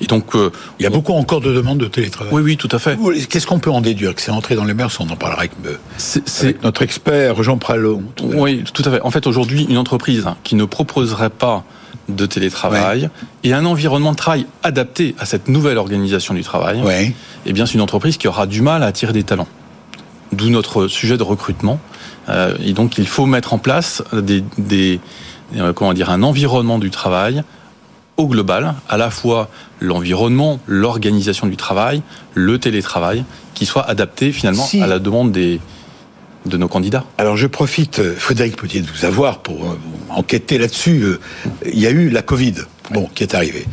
Et 0.00 0.06
donc, 0.06 0.34
euh, 0.34 0.50
il 0.78 0.84
y 0.84 0.86
a 0.86 0.90
beaucoup 0.90 1.12
encore 1.12 1.40
de 1.40 1.52
demandes 1.52 1.78
de 1.78 1.86
télétravail. 1.86 2.32
Oui, 2.32 2.42
oui, 2.42 2.56
tout 2.56 2.68
à 2.70 2.78
fait. 2.78 2.98
Qu'est-ce 3.28 3.46
qu'on 3.46 3.58
peut 3.58 3.70
en 3.70 3.80
déduire 3.80 4.14
Que 4.14 4.20
c'est 4.20 4.30
entré 4.30 4.54
dans 4.54 4.64
les 4.64 4.74
mœurs 4.74 4.96
On 5.00 5.08
en 5.08 5.16
parlera 5.16 5.40
avec, 5.40 5.52
euh, 5.66 6.52
notre 6.62 6.82
expert 6.82 7.42
Jean 7.42 7.58
Pralot. 7.58 8.02
Oui, 8.22 8.62
tout 8.72 8.82
à 8.84 8.90
fait. 8.90 9.00
En 9.02 9.10
fait, 9.10 9.26
aujourd'hui, 9.26 9.66
une 9.68 9.78
entreprise 9.78 10.26
qui 10.44 10.54
ne 10.54 10.64
proposerait 10.64 11.30
pas 11.30 11.64
de 12.08 12.24
télétravail 12.26 13.10
et 13.44 13.52
un 13.52 13.64
environnement 13.66 14.12
de 14.12 14.16
travail 14.16 14.46
adapté 14.62 15.14
à 15.18 15.26
cette 15.26 15.48
nouvelle 15.48 15.76
organisation 15.76 16.32
du 16.32 16.42
travail, 16.42 16.80
ouais. 16.80 17.14
eh 17.44 17.52
bien, 17.52 17.66
c'est 17.66 17.74
une 17.74 17.82
entreprise 17.82 18.16
qui 18.16 18.28
aura 18.28 18.46
du 18.46 18.62
mal 18.62 18.82
à 18.82 18.86
attirer 18.86 19.12
des 19.12 19.24
talents. 19.24 19.48
D'où 20.32 20.48
notre 20.48 20.88
sujet 20.88 21.16
de 21.16 21.22
recrutement. 21.22 21.80
Euh, 22.28 22.56
et 22.64 22.72
donc, 22.72 22.98
il 22.98 23.06
faut 23.06 23.26
mettre 23.26 23.52
en 23.52 23.58
place 23.58 24.02
des, 24.12 24.44
des 24.58 25.00
comment 25.74 25.94
dire, 25.94 26.10
un 26.10 26.22
environnement 26.22 26.78
du 26.78 26.90
travail 26.90 27.42
au 28.18 28.26
global, 28.26 28.74
à 28.88 28.96
la 28.98 29.10
fois 29.10 29.48
l'environnement, 29.80 30.60
l'organisation 30.66 31.46
du 31.46 31.56
travail, 31.56 32.02
le 32.34 32.58
télétravail, 32.58 33.24
qui 33.54 33.64
soit 33.64 33.88
adapté 33.88 34.32
finalement 34.32 34.68
à 34.82 34.86
la 34.86 34.98
demande 34.98 35.32
des, 35.32 35.60
de 36.44 36.56
nos 36.56 36.68
candidats. 36.68 37.04
Alors 37.16 37.36
je 37.36 37.46
profite, 37.46 38.00
euh, 38.00 38.14
Frédéric 38.16 38.56
Potier, 38.56 38.80
de 38.82 38.88
vous 38.88 39.04
avoir 39.04 39.38
pour 39.38 39.64
euh, 39.64 39.78
enquêter 40.10 40.58
là-dessus. 40.58 41.00
Euh, 41.02 41.20
il 41.64 41.78
y 41.78 41.86
a 41.86 41.90
eu 41.90 42.10
la 42.10 42.22
Covid, 42.22 42.54
bon, 42.90 43.08
qui 43.14 43.22
est 43.22 43.34
arrivée. 43.34 43.66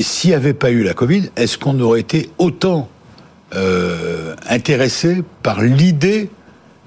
S'il 0.00 0.30
n'y 0.30 0.36
avait 0.36 0.54
pas 0.54 0.70
eu 0.70 0.82
la 0.82 0.94
Covid, 0.94 1.30
est-ce 1.36 1.58
qu'on 1.58 1.78
aurait 1.80 2.00
été 2.00 2.30
autant 2.38 2.88
intéressé 4.48 5.22
par 5.42 5.60
l'idée 5.60 6.30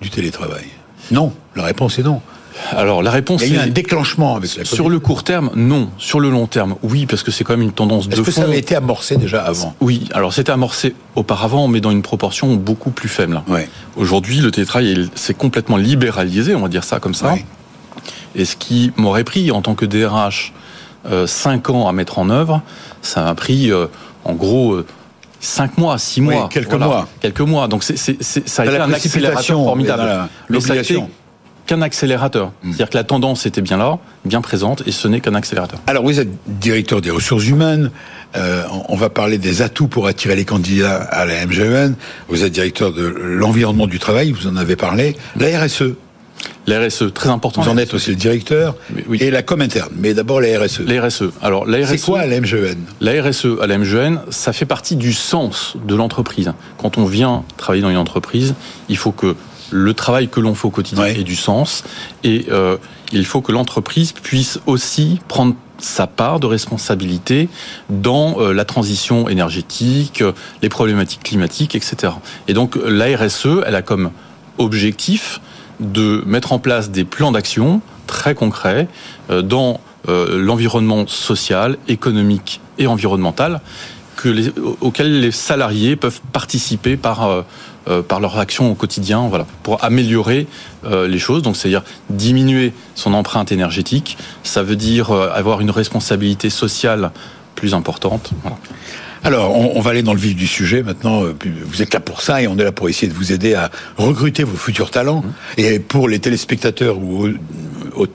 du 0.02 0.10
télétravail? 0.10 0.66
Non, 1.12 1.31
la 1.56 1.62
réponse 1.62 2.00
est 2.00 2.04
non. 2.04 2.24
Alors 2.72 3.04
la 3.04 3.12
réponse 3.12 3.42
Il 3.44 3.54
y 3.54 3.57
a 3.57 3.62
eu 3.62 3.63
un 3.68 3.72
déclenchement 3.72 4.36
avec 4.36 4.56
la 4.56 4.66
Sur 4.66 4.90
le 4.90 5.00
court 5.00 5.24
terme, 5.24 5.52
non. 5.56 5.90
Sur 5.98 6.19
le 6.19 6.30
long 6.30 6.48
terme, 6.48 6.75
oui, 6.84 7.06
parce 7.06 7.24
que 7.24 7.31
c'est 7.31 7.44
quand 7.44 7.54
même 7.54 7.62
une 7.62 7.72
tendance 7.72 8.07
de 8.07 8.16
fond. 8.16 8.22
Est-ce 8.22 8.25
que 8.25 8.31
ça 8.31 8.44
avait 8.44 8.60
été 8.60 8.75
amorcé 8.75 9.18
déjà 9.18 9.44
avant? 9.44 9.75
Oui, 9.81 10.07
alors 10.13 10.34
c'était 10.34 10.52
amorcé 10.52 10.96
auparavant, 11.16 11.68
mais 11.68 11.81
dans 11.81 11.92
une 11.92 12.02
proportion 12.02 12.56
beaucoup 12.56 12.92
plus 12.92 13.10
faible. 13.10 13.42
Ouais. 13.48 13.69
Aujourd'hui, 13.98 14.40
le 14.40 14.52
télétravail 14.52 15.10
s'est 15.16 15.34
complètement 15.34 15.78
libéralisé, 15.78 16.56
on 16.56 16.62
va 16.62 16.69
dire 16.69 16.84
ça 16.84 17.00
comme 17.00 17.13
ça. 17.13 17.36
Et 18.36 18.46
ce 18.46 18.56
qui 18.56 18.92
m'aurait 18.98 19.24
pris 19.24 19.52
en 19.52 19.62
tant 19.62 19.75
que 19.75 19.86
DRH 19.86 20.54
euh, 21.09 21.28
5 21.28 21.69
ans 21.69 21.88
à 21.88 21.94
mettre 21.94 22.19
en 22.19 22.30
œuvre, 22.30 22.62
ça 23.02 23.24
m'a 23.24 23.35
pris 23.35 23.71
euh, 23.71 23.88
en 24.24 24.33
gros... 24.33 24.81
5 25.40 25.71
euh, 25.78 25.81
mois, 25.81 25.97
6 25.97 26.21
mois. 26.21 26.50
quelques 26.50 26.74
mois. 26.74 27.07
Quelques 27.19 27.42
mois. 27.42 27.68
Donc 27.68 27.83
c'est, 27.83 27.95
ça 28.24 28.64
a 28.64 28.66
été 28.66 28.78
un 28.78 28.92
accélérateur 28.92 29.57
formidable. 29.64 30.30
Qu'un 31.66 31.81
accélérateur. 31.81 32.52
Hmm. 32.64 32.69
C'est-à-dire 32.69 32.90
que 32.90 32.98
la 32.98 33.04
tendance 33.04 33.45
était 33.45 33.62
bien 33.62 33.78
là, 33.78 33.98
bien 34.24 34.42
présente, 34.42 34.84
et 34.86 34.92
ce 34.92 35.07
n'est 35.07 35.19
qu'un 35.19 35.36
accélérateur. 35.36 35.80
Alors 35.88 36.04
vous 36.04 36.19
êtes 36.19 36.30
directeur 36.48 37.02
des 37.02 37.12
ressources 37.12 37.48
humaines, 37.48 37.92
euh, 38.36 38.64
on 38.90 38.95
va 38.95 39.10
parler 39.10 39.38
des 39.38 39.62
atouts 39.62 39.88
pour 39.88 40.07
attirer 40.07 40.36
les 40.36 40.45
candidats 40.45 41.02
à 41.02 41.26
la 41.26 41.45
MGN, 41.45 41.94
vous 42.28 42.44
êtes 42.44 42.52
directeur 42.52 42.94
de 42.94 43.04
l'environnement 43.06 43.88
du 43.88 44.00
travail, 44.00 44.31
vous 44.31 44.48
en 44.48 44.56
avez 44.57 44.76
parlé, 44.76 45.16
la 45.38 45.60
RSE. 45.60 45.95
La 46.68 46.80
RSE, 46.80 47.14
très 47.14 47.30
important. 47.30 47.62
Vous 47.62 47.69
en 47.69 47.78
êtes 47.78 47.94
aussi 47.94 48.10
le 48.10 48.16
directeur. 48.16 48.76
Oui. 49.07 49.19
Et 49.22 49.30
la 49.30 49.44
com 49.44 49.62
interne. 49.62 49.90
Mais 49.98 50.14
d'abord 50.14 50.42
la 50.42 50.60
RSE. 50.60 50.81
La 50.81 51.06
RSE. 51.06 51.31
Alors, 51.42 51.66
la 51.66 51.80
RSE. 51.80 51.92
C'est 51.92 52.02
quoi 52.02 52.22
à 52.22 52.26
la 52.26 52.40
MGN 52.40 52.78
La 53.02 53.22
RSE 53.22 53.48
à 53.62 53.68
la 53.68 53.78
MGN, 53.78 54.18
ça 54.30 54.52
fait 54.52 54.66
partie 54.66 54.95
du 54.95 55.14
sens 55.14 55.76
de 55.86 55.95
l'entreprise. 55.95 56.52
Quand 56.78 56.98
on 56.98 57.06
vient 57.06 57.44
travailler 57.57 57.84
dans 57.84 57.90
une 57.90 57.98
entreprise, 57.98 58.56
il 58.90 58.98
faut 58.98 59.12
que 59.12 59.36
le 59.72 59.94
travail 59.94 60.28
que 60.28 60.40
l'on 60.40 60.56
fait 60.56 60.68
au 60.68 60.72
quotidien 60.72 61.06
ait 61.06 61.24
du 61.24 61.36
sens 61.36 61.84
et 62.24 62.45
euh, 62.52 62.78
il 63.12 63.26
faut 63.26 63.42
que 63.42 63.52
l'entreprise 63.52 64.12
puisse 64.12 64.60
aussi 64.66 65.19
prendre 65.28 65.56
sa 65.78 66.07
part 66.07 66.40
de 66.40 66.48
responsabilité 66.48 67.50
dans 67.90 68.40
euh, 68.40 68.54
la 68.54 68.66
transition 68.66 69.28
énergétique, 69.28 70.24
les 70.62 70.69
problématiques 70.69 71.24
climatiques, 71.24 71.76
etc. 71.76 72.14
Et 72.48 72.54
donc 72.54 72.76
la 72.76 73.16
RSE, 73.18 73.62
elle 73.66 73.76
a 73.76 73.81
comme 73.81 74.12
objectif 74.57 75.42
de 75.80 76.24
mettre 76.26 76.54
en 76.54 76.60
place 76.60 76.92
des 76.92 77.04
plans 77.04 77.31
d'action 77.31 77.81
très 78.07 78.36
concrets 78.36 78.88
euh, 79.30 79.42
dans 79.42 79.80
l'environnement 80.07 81.07
social, 81.07 81.80
économique 81.88 82.62
et 82.78 82.86
environnemental 82.86 83.60
que 84.16 84.30
les, 84.30 84.52
auxquels 84.80 85.19
les 85.19 85.31
salariés 85.31 85.95
peuvent 85.95 86.22
participer 86.31 86.95
par 86.95 87.44
par 88.07 88.19
leur 88.19 88.39
action 88.39 88.71
au 88.71 88.75
quotidien, 88.75 89.27
voilà, 89.27 89.45
pour 89.63 89.83
améliorer 89.83 90.47
les 90.83 91.19
choses. 91.19 91.42
Donc, 91.42 91.56
c'est-à-dire 91.56 91.83
diminuer 92.09 92.73
son 92.95 93.13
empreinte 93.13 93.51
énergétique. 93.51 94.18
Ça 94.44 94.63
veut 94.63 94.75
dire 94.75 95.11
avoir 95.11 95.61
une 95.61 95.71
responsabilité 95.71 96.49
sociale 96.49 97.11
plus 97.56 97.73
importante. 97.73 98.31
Alors, 99.23 99.57
on, 99.57 99.81
va 99.81 99.89
aller 99.89 100.04
dans 100.04 100.13
le 100.13 100.19
vif 100.19 100.35
du 100.35 100.45
sujet 100.45 100.83
maintenant. 100.83 101.23
Vous 101.65 101.81
êtes 101.81 101.94
là 101.94 101.99
pour 101.99 102.21
ça 102.21 102.44
et 102.44 102.47
on 102.47 102.57
est 102.59 102.63
là 102.63 102.71
pour 102.71 102.89
essayer 102.89 103.07
de 103.07 103.18
vous 103.18 103.33
aider 103.33 103.56
à 103.56 103.71
recruter 103.97 104.44
vos 104.44 104.56
futurs 104.56 104.92
talents. 104.92 105.23
Mmh. 105.23 105.59
Et 105.61 105.80
pour 105.80 106.07
les 106.07 106.19
téléspectateurs 106.19 106.99
ou 106.99 107.30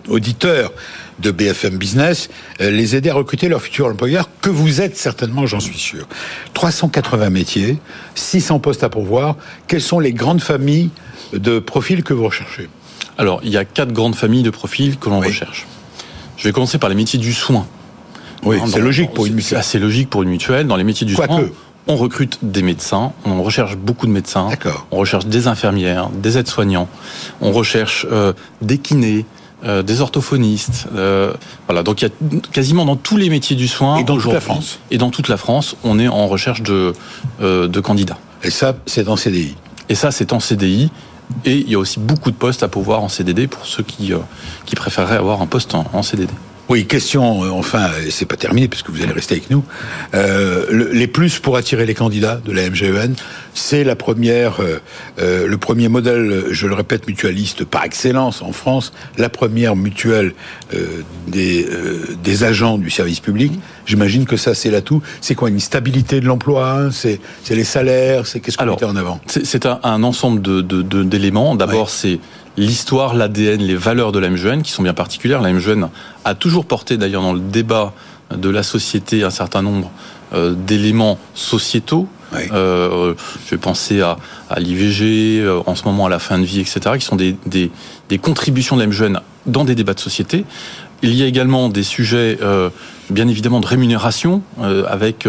auditeurs 0.08 0.72
de 1.20 1.30
BFM 1.30 1.76
Business, 1.76 2.28
euh, 2.60 2.70
les 2.70 2.96
aider 2.96 3.10
à 3.10 3.14
recruter 3.14 3.48
leurs 3.48 3.62
futurs 3.62 3.86
employeurs, 3.86 4.28
que 4.40 4.50
vous 4.50 4.80
êtes 4.80 4.96
certainement, 4.96 5.46
j'en 5.46 5.60
suis 5.60 5.78
sûr. 5.78 6.06
380 6.54 7.30
métiers, 7.30 7.78
600 8.14 8.58
postes 8.60 8.84
à 8.84 8.88
pourvoir. 8.88 9.36
Quelles 9.66 9.82
sont 9.82 10.00
les 10.00 10.12
grandes 10.12 10.40
familles 10.40 10.90
de 11.32 11.58
profils 11.58 12.02
que 12.02 12.14
vous 12.14 12.24
recherchez? 12.24 12.68
Alors, 13.18 13.40
il 13.44 13.50
y 13.50 13.56
a 13.56 13.64
quatre 13.64 13.92
grandes 13.92 14.16
familles 14.16 14.42
de 14.42 14.50
profils 14.50 14.96
que 14.96 15.10
l'on 15.10 15.20
recherche. 15.20 15.66
Je 16.36 16.44
vais 16.44 16.52
commencer 16.52 16.78
par 16.78 16.88
les 16.88 16.94
métiers 16.94 17.18
du 17.18 17.34
soin. 17.34 17.66
Oui, 18.44 18.56
hein, 18.58 18.64
c'est 18.66 18.80
logique 18.80 19.12
pour 19.12 19.26
une 19.26 19.34
mutuelle. 19.34 19.58
C'est 19.58 19.60
assez 19.60 19.78
logique 19.78 20.08
pour 20.08 20.22
une 20.22 20.30
mutuelle. 20.30 20.66
Dans 20.66 20.76
les 20.76 20.84
métiers 20.84 21.06
du 21.06 21.14
soin, 21.14 21.26
on 21.86 21.96
recrute 21.96 22.38
des 22.42 22.62
médecins, 22.62 23.12
on 23.24 23.42
recherche 23.42 23.76
beaucoup 23.76 24.06
de 24.06 24.12
médecins, 24.12 24.48
on 24.90 24.96
recherche 24.96 25.26
des 25.26 25.48
infirmières, 25.48 26.08
des 26.10 26.38
aides-soignants, 26.38 26.88
on 27.40 27.52
recherche 27.52 28.06
euh, 28.10 28.32
des 28.62 28.78
kinés, 28.78 29.24
euh, 29.64 29.82
des 29.82 30.00
orthophonistes. 30.00 30.86
Euh, 30.94 31.32
voilà, 31.66 31.82
donc 31.82 32.02
il 32.02 32.08
y 32.08 32.08
a 32.08 32.40
quasiment 32.52 32.84
dans 32.84 32.96
tous 32.96 33.16
les 33.16 33.28
métiers 33.28 33.56
du 33.56 33.68
soin. 33.68 33.98
Et 33.98 34.04
dans 34.04 34.16
toute 34.16 34.32
la 34.32 34.40
France. 34.40 34.78
Et 34.90 34.98
dans 34.98 35.10
toute 35.10 35.28
la 35.28 35.36
France, 35.36 35.76
on 35.84 35.98
est 35.98 36.08
en 36.08 36.26
recherche 36.28 36.62
de, 36.62 36.92
euh, 37.42 37.68
de 37.68 37.80
candidats. 37.80 38.18
Et 38.42 38.50
ça, 38.50 38.74
c'est 38.86 39.08
en 39.08 39.16
CDI. 39.16 39.56
Et 39.88 39.94
ça, 39.94 40.10
c'est 40.10 40.32
en 40.32 40.40
CDI. 40.40 40.90
Et 41.44 41.56
il 41.56 41.70
y 41.70 41.74
a 41.74 41.78
aussi 41.78 42.00
beaucoup 42.00 42.30
de 42.30 42.36
postes 42.36 42.62
à 42.62 42.68
pouvoir 42.68 43.02
en 43.02 43.08
CDD 43.08 43.46
pour 43.46 43.64
ceux 43.66 43.84
qui, 43.84 44.12
qui 44.66 44.74
préféreraient 44.74 45.16
avoir 45.16 45.42
un 45.42 45.46
poste 45.46 45.74
en 45.74 46.02
CDD. 46.02 46.32
Oui, 46.70 46.86
question, 46.86 47.42
euh, 47.42 47.50
enfin, 47.50 47.90
c'est 48.10 48.26
pas 48.26 48.36
terminé 48.36 48.68
puisque 48.68 48.90
vous 48.90 49.02
allez 49.02 49.10
rester 49.10 49.34
avec 49.34 49.50
nous. 49.50 49.64
Euh, 50.14 50.88
les 50.92 51.08
plus 51.08 51.40
pour 51.40 51.56
attirer 51.56 51.84
les 51.84 51.94
candidats 51.94 52.40
de 52.44 52.52
la 52.52 52.70
MGEN, 52.70 53.16
c'est 53.54 53.82
la 53.82 53.96
première, 53.96 54.60
euh, 54.60 54.78
euh, 55.18 55.48
le 55.48 55.58
premier 55.58 55.88
modèle, 55.88 56.44
je 56.50 56.66
le 56.68 56.74
répète, 56.74 57.08
mutualiste 57.08 57.64
par 57.64 57.84
excellence 57.84 58.40
en 58.40 58.52
France, 58.52 58.92
la 59.18 59.28
première 59.28 59.74
mutuelle 59.74 60.32
euh, 60.72 61.02
des, 61.26 61.66
des 62.22 62.44
agents 62.44 62.78
du 62.78 62.90
service 62.90 63.18
public. 63.18 63.52
J'imagine 63.86 64.24
que 64.24 64.36
ça, 64.36 64.54
c'est 64.54 64.70
l'atout. 64.70 65.02
C'est 65.20 65.34
quoi 65.34 65.48
une 65.48 65.58
stabilité 65.58 66.20
de 66.20 66.26
l'emploi 66.26 66.70
hein 66.70 66.90
C'est 66.92 67.18
les 67.50 67.64
salaires 67.64 68.26
C'est 68.26 68.38
qu'est-ce 68.38 68.56
qu'on 68.56 68.66
mettait 68.66 68.84
en 68.84 68.94
avant? 68.94 69.20
C'est 69.26 69.66
un, 69.66 69.80
un, 69.82 70.04
ensemble 70.04 70.40
d'éléments. 70.40 71.54
De, 71.56 71.60
de, 71.60 71.66
D'abord, 71.66 71.90
c'est 71.90 72.20
l'histoire, 72.56 73.14
l'ADN, 73.14 73.60
les 73.60 73.76
valeurs 73.76 74.12
de 74.12 74.18
la 74.18 74.30
MGN 74.30 74.62
qui 74.62 74.72
sont 74.72 74.82
bien 74.82 74.94
particulières. 74.94 75.40
La 75.40 75.52
MGN 75.52 75.88
a 76.24 76.34
toujours 76.34 76.66
porté 76.66 76.96
d'ailleurs 76.96 77.22
dans 77.22 77.32
le 77.32 77.40
débat 77.40 77.92
de 78.34 78.48
la 78.48 78.62
société 78.62 79.24
un 79.24 79.30
certain 79.30 79.62
nombre 79.62 79.90
euh, 80.32 80.54
d'éléments 80.54 81.18
sociétaux. 81.34 82.08
Euh, 82.32 83.14
je 83.46 83.50
vais 83.50 83.58
penser 83.58 84.00
à, 84.00 84.16
l'IVG, 84.56 85.40
euh, 85.40 85.60
en 85.66 85.74
ce 85.74 85.84
moment 85.84 86.06
à 86.06 86.08
la 86.08 86.20
fin 86.20 86.38
de 86.38 86.44
vie, 86.44 86.60
etc., 86.60 86.80
qui 86.96 87.04
sont 87.04 87.16
des, 87.16 87.36
des, 87.46 88.18
contributions 88.18 88.76
de 88.76 88.82
la 88.82 88.86
MGN 88.86 89.18
dans 89.46 89.64
des 89.64 89.74
débats 89.74 89.94
de 89.94 90.00
société. 90.00 90.44
Il 91.02 91.14
y 91.14 91.22
a 91.22 91.26
également 91.26 91.68
des 91.68 91.82
sujets, 91.82 92.38
bien 93.08 93.26
évidemment, 93.26 93.60
de 93.60 93.66
rémunération, 93.66 94.42
avec 94.86 95.26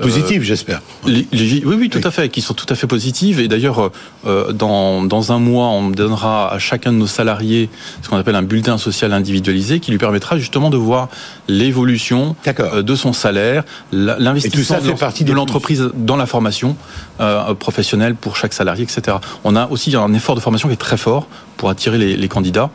Positives, 0.00 0.42
j'espère. 0.42 0.80
oui, 1.04 1.26
oui, 1.64 1.88
tout 1.88 2.00
à 2.04 2.10
fait, 2.10 2.28
qui 2.28 2.40
sont 2.40 2.54
tout 2.54 2.66
à 2.68 2.74
fait 2.74 2.86
positives. 2.86 3.40
Et 3.40 3.48
d'ailleurs, 3.48 3.90
euh, 4.26 4.52
dans, 4.52 5.02
dans 5.02 5.32
un 5.32 5.38
mois, 5.38 5.68
on 5.68 5.90
donnera 5.90 6.52
à 6.52 6.58
chacun 6.58 6.92
de 6.92 6.98
nos 6.98 7.06
salariés 7.06 7.68
ce 8.02 8.08
qu'on 8.08 8.16
appelle 8.16 8.36
un 8.36 8.42
bulletin 8.42 8.78
social 8.78 9.12
individualisé 9.12 9.80
qui 9.80 9.90
lui 9.90 9.98
permettra 9.98 10.38
justement 10.38 10.70
de 10.70 10.76
voir 10.76 11.08
l'évolution 11.48 12.36
euh, 12.46 12.82
de 12.82 12.94
son 12.94 13.12
salaire, 13.12 13.64
l'investissement 13.92 14.78
de, 14.78 15.24
de 15.24 15.32
l'entreprise 15.32 15.90
dans 15.94 16.16
la 16.16 16.26
formation 16.26 16.76
euh, 17.20 17.54
professionnelle 17.54 18.14
pour 18.14 18.36
chaque 18.36 18.52
salarié, 18.52 18.84
etc. 18.84 19.16
On 19.44 19.56
a 19.56 19.66
aussi 19.68 19.94
un 19.96 20.12
effort 20.14 20.34
de 20.34 20.40
formation 20.40 20.68
qui 20.68 20.74
est 20.74 20.78
très 20.78 20.96
fort 20.96 21.26
pour 21.58 21.68
attirer 21.68 21.98
les, 21.98 22.28
candidats. 22.28 22.70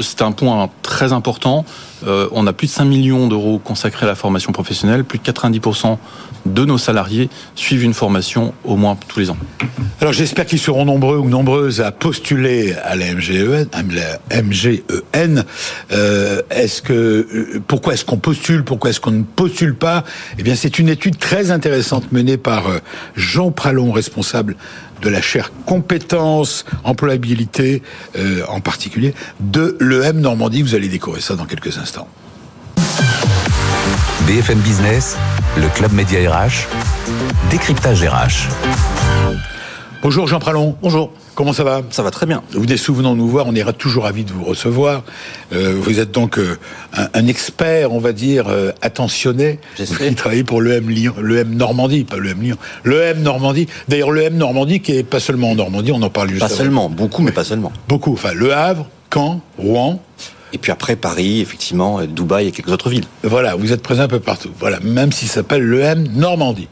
C'est 0.00 0.22
un 0.22 0.30
point 0.30 0.68
très 0.82 1.12
important. 1.12 1.64
Euh, 2.06 2.28
on 2.32 2.46
a 2.46 2.52
plus 2.52 2.66
de 2.66 2.72
5 2.72 2.84
millions 2.84 3.26
d'euros 3.28 3.58
consacrés 3.58 4.04
à 4.04 4.08
la 4.08 4.14
formation 4.14 4.52
professionnelle. 4.52 5.04
Plus 5.04 5.18
de 5.18 5.24
90% 5.24 5.96
de 6.46 6.64
nos 6.64 6.78
salariés 6.78 7.28
suivent 7.54 7.82
une 7.82 7.94
formation 7.94 8.54
au 8.64 8.76
moins 8.76 8.96
tous 9.08 9.20
les 9.20 9.30
ans. 9.30 9.36
Alors 10.00 10.12
j'espère 10.12 10.46
qu'ils 10.46 10.58
seront 10.58 10.84
nombreux 10.84 11.18
ou 11.18 11.28
nombreuses 11.28 11.80
à 11.80 11.92
postuler 11.92 12.74
à 12.84 12.94
la 12.96 13.14
MGEN. 13.14 13.68
MGEN. 14.42 15.44
Euh, 15.92 16.42
est-ce 16.50 16.82
que 16.82 16.92
euh, 16.92 17.62
pourquoi 17.66 17.94
est-ce 17.94 18.04
qu'on 18.04 18.18
postule 18.18 18.64
Pourquoi 18.64 18.90
est-ce 18.90 19.00
qu'on 19.00 19.10
ne 19.10 19.22
postule 19.22 19.74
pas? 19.74 20.04
Eh 20.38 20.42
bien, 20.42 20.56
c'est 20.56 20.78
une 20.78 20.88
étude 20.88 21.18
très 21.18 21.50
intéressante 21.50 22.12
menée 22.12 22.36
par 22.36 22.64
Jean 23.16 23.50
Pralon, 23.50 23.92
responsable 23.92 24.56
de 25.00 25.08
la 25.08 25.20
chaire 25.20 25.52
compétences, 25.66 26.64
employabilité 26.84 27.82
en 28.48 28.60
particulier, 28.60 29.14
de 29.40 29.76
l'EM 29.80 30.20
Normandie. 30.20 30.62
Vous 30.62 30.74
allez 30.74 30.88
découvrir 30.88 31.22
ça 31.22 31.36
dans 31.36 31.46
quelques 31.46 31.78
instants. 31.78 32.08
BFM 34.26 34.58
Business, 34.60 35.16
le 35.56 35.68
Club 35.68 35.92
Média 35.92 36.30
RH, 36.30 36.66
décryptage 37.50 38.02
RH. 38.02 38.48
Bonjour 40.02 40.26
Jean 40.26 40.38
Pralon. 40.38 40.76
Bonjour. 40.82 41.12
Comment 41.40 41.54
ça 41.54 41.64
va 41.64 41.80
Ça 41.88 42.02
va 42.02 42.10
très 42.10 42.26
bien. 42.26 42.42
Vous 42.52 42.70
êtes 42.70 42.76
souvent 42.76 43.14
nous 43.14 43.26
voir, 43.26 43.46
on 43.46 43.54
ira 43.54 43.72
toujours 43.72 44.02
ravis 44.04 44.24
de 44.24 44.30
vous 44.30 44.44
recevoir. 44.44 45.04
Euh, 45.54 45.74
vous 45.74 45.98
êtes 45.98 46.10
donc 46.10 46.36
euh, 46.36 46.58
un, 47.14 47.26
expert, 47.28 47.94
on 47.94 47.98
va 47.98 48.12
dire, 48.12 48.48
euh, 48.48 48.72
attentionné. 48.82 49.58
Vous 49.78 50.14
travaillez 50.14 50.44
pour 50.44 50.60
l'EM 50.60 50.90
Lyon, 50.90 51.14
l'EM 51.18 51.54
Normandie, 51.54 52.04
pas 52.04 52.18
l'EM 52.18 52.42
Lyon, 52.42 52.56
l'EM 52.84 53.22
Normandie. 53.22 53.68
D'ailleurs, 53.88 54.10
l'EM 54.10 54.36
Normandie 54.36 54.80
qui 54.80 54.92
est 54.92 55.02
pas 55.02 55.18
seulement 55.18 55.52
en 55.52 55.54
Normandie, 55.54 55.92
on 55.92 56.02
en 56.02 56.10
parle 56.10 56.28
juste 56.28 56.42
Pas 56.42 56.50
seulement, 56.50 56.90
beaucoup, 56.90 57.22
mais 57.22 57.32
pas 57.32 57.44
seulement. 57.44 57.72
Beaucoup. 57.88 58.12
Enfin, 58.12 58.34
Le 58.34 58.52
Havre, 58.52 58.86
Caen, 59.10 59.40
Rouen. 59.56 60.02
Et 60.52 60.58
puis 60.58 60.72
après 60.72 60.94
Paris, 60.94 61.40
effectivement, 61.40 62.02
Dubaï 62.04 62.48
et 62.48 62.50
quelques 62.50 62.70
autres 62.70 62.90
villes. 62.90 63.06
Voilà, 63.22 63.54
vous 63.54 63.72
êtes 63.72 63.80
présent 63.80 64.02
un 64.02 64.08
peu 64.08 64.20
partout. 64.20 64.50
Voilà, 64.58 64.78
même 64.80 65.10
s'il 65.10 65.28
s'appelle 65.28 65.62
l'EM 65.62 66.06
Normandie. 66.16 66.68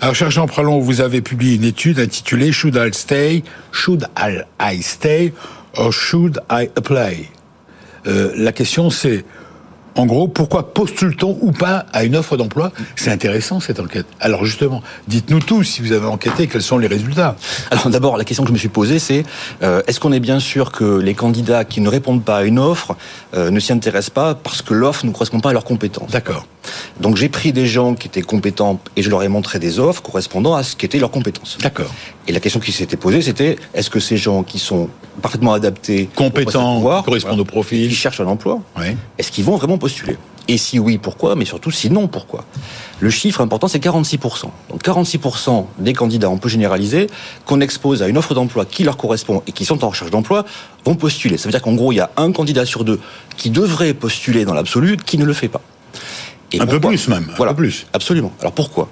Alors, 0.00 0.14
cher 0.14 0.30
Jean 0.30 0.46
Pralon, 0.46 0.80
vous 0.80 1.00
avez 1.00 1.20
publié 1.20 1.54
une 1.54 1.64
étude 1.64 2.00
intitulée 2.00 2.50
Should 2.52 2.76
I 2.76 2.92
Stay, 2.92 3.44
Should 3.70 4.06
I 4.60 4.82
Stay, 4.82 5.32
or 5.76 5.92
Should 5.92 6.40
I 6.50 6.70
Apply? 6.76 7.28
Euh, 8.06 8.32
La 8.36 8.52
question 8.52 8.90
c'est, 8.90 9.24
en 9.94 10.06
gros, 10.06 10.26
pourquoi 10.26 10.74
postule-t-on 10.74 11.38
ou 11.40 11.52
pas 11.52 11.86
à 11.92 12.02
une 12.02 12.16
offre 12.16 12.36
d'emploi? 12.36 12.72
C'est 12.96 13.10
intéressant 13.12 13.60
cette 13.60 13.78
enquête. 13.78 14.06
Alors 14.18 14.44
justement, 14.44 14.82
dites-nous 15.06 15.38
tous 15.38 15.62
si 15.62 15.82
vous 15.82 15.92
avez 15.92 16.06
enquêté, 16.06 16.48
quels 16.48 16.62
sont 16.62 16.78
les 16.78 16.88
résultats? 16.88 17.36
Alors 17.70 17.88
d'abord, 17.90 18.16
la 18.16 18.24
question 18.24 18.42
que 18.42 18.48
je 18.48 18.54
me 18.54 18.58
suis 18.58 18.68
posée, 18.70 18.98
c'est 18.98 19.24
euh, 19.62 19.82
est-ce 19.86 20.00
qu'on 20.00 20.12
est 20.12 20.20
bien 20.20 20.40
sûr 20.40 20.72
que 20.72 20.98
les 20.98 21.14
candidats 21.14 21.64
qui 21.64 21.80
ne 21.80 21.88
répondent 21.88 22.24
pas 22.24 22.38
à 22.38 22.42
une 22.42 22.58
offre 22.58 22.96
euh, 23.34 23.50
ne 23.50 23.60
s'y 23.60 23.72
intéressent 23.72 24.10
pas 24.10 24.34
parce 24.34 24.62
que 24.62 24.74
l'offre 24.74 25.06
ne 25.06 25.12
correspond 25.12 25.38
pas 25.40 25.50
à 25.50 25.52
leurs 25.52 25.64
compétences? 25.64 26.10
D'accord. 26.10 26.46
Donc 27.00 27.16
j'ai 27.16 27.28
pris 27.28 27.52
des 27.52 27.66
gens 27.66 27.94
qui 27.94 28.08
étaient 28.08 28.22
compétents 28.22 28.80
et 28.96 29.02
je 29.02 29.10
leur 29.10 29.22
ai 29.22 29.28
montré 29.28 29.58
des 29.58 29.78
offres 29.78 30.02
correspondant 30.02 30.54
à 30.54 30.62
ce 30.62 30.76
qu'étaient 30.76 30.98
leurs 30.98 31.10
compétences. 31.10 31.58
D'accord. 31.60 31.92
Et 32.28 32.32
la 32.32 32.40
question 32.40 32.60
qui 32.60 32.72
s'était 32.72 32.96
posée, 32.96 33.22
c'était 33.22 33.56
est-ce 33.74 33.90
que 33.90 34.00
ces 34.00 34.16
gens 34.16 34.42
qui 34.42 34.58
sont 34.58 34.88
parfaitement 35.20 35.52
adaptés, 35.52 36.08
compétents, 36.14 37.02
correspondent 37.02 37.40
au 37.40 37.44
profil, 37.44 37.88
qui 37.88 37.94
cherchent 37.94 38.20
un 38.20 38.26
emploi, 38.26 38.60
est-ce 39.18 39.32
qu'ils 39.32 39.44
vont 39.44 39.56
vraiment 39.56 39.78
postuler? 39.78 40.16
Et 40.48 40.58
si 40.58 40.80
oui, 40.80 40.98
pourquoi? 40.98 41.36
Mais 41.36 41.44
surtout, 41.44 41.70
si 41.70 41.88
non, 41.88 42.08
pourquoi? 42.08 42.44
Le 42.98 43.10
chiffre 43.10 43.40
important, 43.40 43.68
c'est 43.68 43.82
46%. 43.82 44.46
Donc 44.70 44.82
46% 44.82 45.66
des 45.78 45.92
candidats, 45.92 46.30
on 46.30 46.38
peut 46.38 46.48
généraliser, 46.48 47.06
qu'on 47.46 47.60
expose 47.60 48.02
à 48.02 48.08
une 48.08 48.18
offre 48.18 48.34
d'emploi 48.34 48.64
qui 48.64 48.82
leur 48.82 48.96
correspond 48.96 49.42
et 49.46 49.52
qui 49.52 49.64
sont 49.64 49.84
en 49.84 49.90
recherche 49.90 50.10
d'emploi, 50.10 50.44
vont 50.84 50.96
postuler. 50.96 51.38
Ça 51.38 51.44
veut 51.44 51.52
dire 51.52 51.62
qu'en 51.62 51.74
gros, 51.74 51.92
il 51.92 51.96
y 51.96 52.00
a 52.00 52.10
un 52.16 52.32
candidat 52.32 52.66
sur 52.66 52.84
deux 52.84 53.00
qui 53.36 53.50
devrait 53.50 53.94
postuler 53.94 54.44
dans 54.44 54.54
l'absolu, 54.54 54.96
qui 54.96 55.16
ne 55.16 55.24
le 55.24 55.32
fait 55.32 55.48
pas 55.48 55.60
un 56.60 56.66
peu 56.66 56.80
plus 56.80 57.08
même. 57.08 57.26
Voilà, 57.36 57.52
un 57.52 57.54
peu 57.54 57.62
plus. 57.62 57.86
Absolument. 57.92 58.32
Alors 58.40 58.52
pourquoi 58.52 58.88